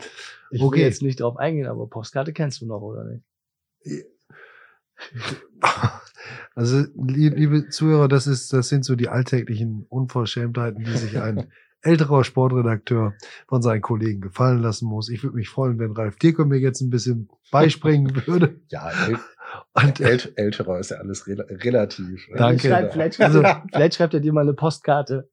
[0.52, 0.78] Ich Okay.
[0.78, 3.24] will jetzt nicht drauf eingehen, aber Postkarte kennst du noch, oder nicht?
[6.56, 11.52] Also, lie- liebe Zuhörer, das ist, das sind so die alltäglichen Unverschämtheiten, die sich ein
[11.86, 13.14] älterer Sportredakteur
[13.48, 15.10] von seinen Kollegen gefallen lassen muss.
[15.10, 18.60] Ich würde mich freuen, wenn Ralf Dierko mir jetzt ein bisschen beispringen würde.
[18.70, 19.18] Ja, äl
[19.74, 22.28] Und, äh, ält älterer ist ja alles rela relativ.
[22.36, 22.60] Danke.
[22.62, 25.30] Vielleicht, vielleicht, schreibt Also- er, vielleicht schreibt er dir mal eine Postkarte.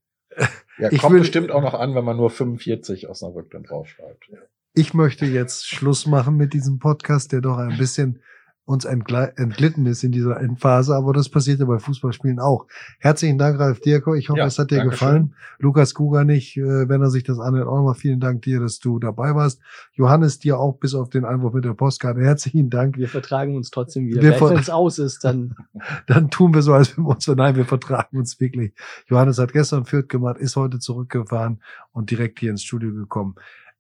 [0.79, 4.31] Ja, Ich kommt will- bestimmt auch noch an, wenn man nur 45 Osnabrück dann draufschreibt.
[4.75, 8.23] ich möchte jetzt Schluss machen mit diesem Podcast, der doch ein bisschen
[8.65, 12.67] uns entglitten ist in dieser Endphase, aber das passiert ja bei Fußballspielen auch.
[13.01, 14.15] Herzlichen Dank, Ralf Dirko.
[14.15, 15.35] Ich hoffe, Ja, es hat dir gefallen.
[15.59, 18.99] Lukas Kuganich, äh, wenn er sich das anhört, auch nochmal vielen Dank dir, dass du
[18.99, 19.61] dabei warst.
[19.95, 22.21] Johannes, dir auch bis auf den Einwurf mit der Postkarte.
[22.21, 22.97] Herzlichen Dank.
[22.97, 24.23] Wir vertragen uns trotzdem wieder.
[24.23, 25.55] Wenn es aus ist, dann
[26.07, 28.73] Dann tun wir so, als wenn wir uns, nein, wir vertragen uns wirklich.
[29.07, 31.61] Johannes hat gestern Fürth gemacht, ist heute zurückgefahren
[31.93, 33.35] und direkt hier ins Studio gekommen.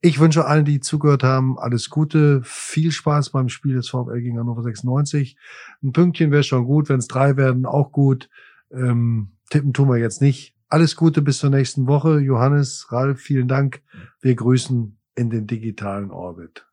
[0.04, 4.36] Ich wünsche allen, die zugehört haben, alles Gute, viel Spaß beim Spiel des VfL gegen
[4.36, 5.36] Hannover 96.
[5.80, 8.28] Ein Pünktchen wäre schon gut, wenn es drei werden, auch gut.
[8.72, 10.56] Ähm, tippen tun wir jetzt nicht.
[10.68, 12.18] Alles Gute bis zur nächsten Woche.
[12.18, 13.80] Johannes, Ralf, vielen Dank.
[14.20, 16.66] Wir grüßen in den digitalen Orbit.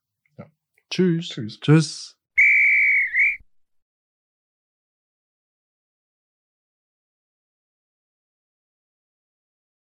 [0.89, 1.29] tschüss.
[1.29, 1.59] Tschüss.
[1.59, 2.18] Tschüss.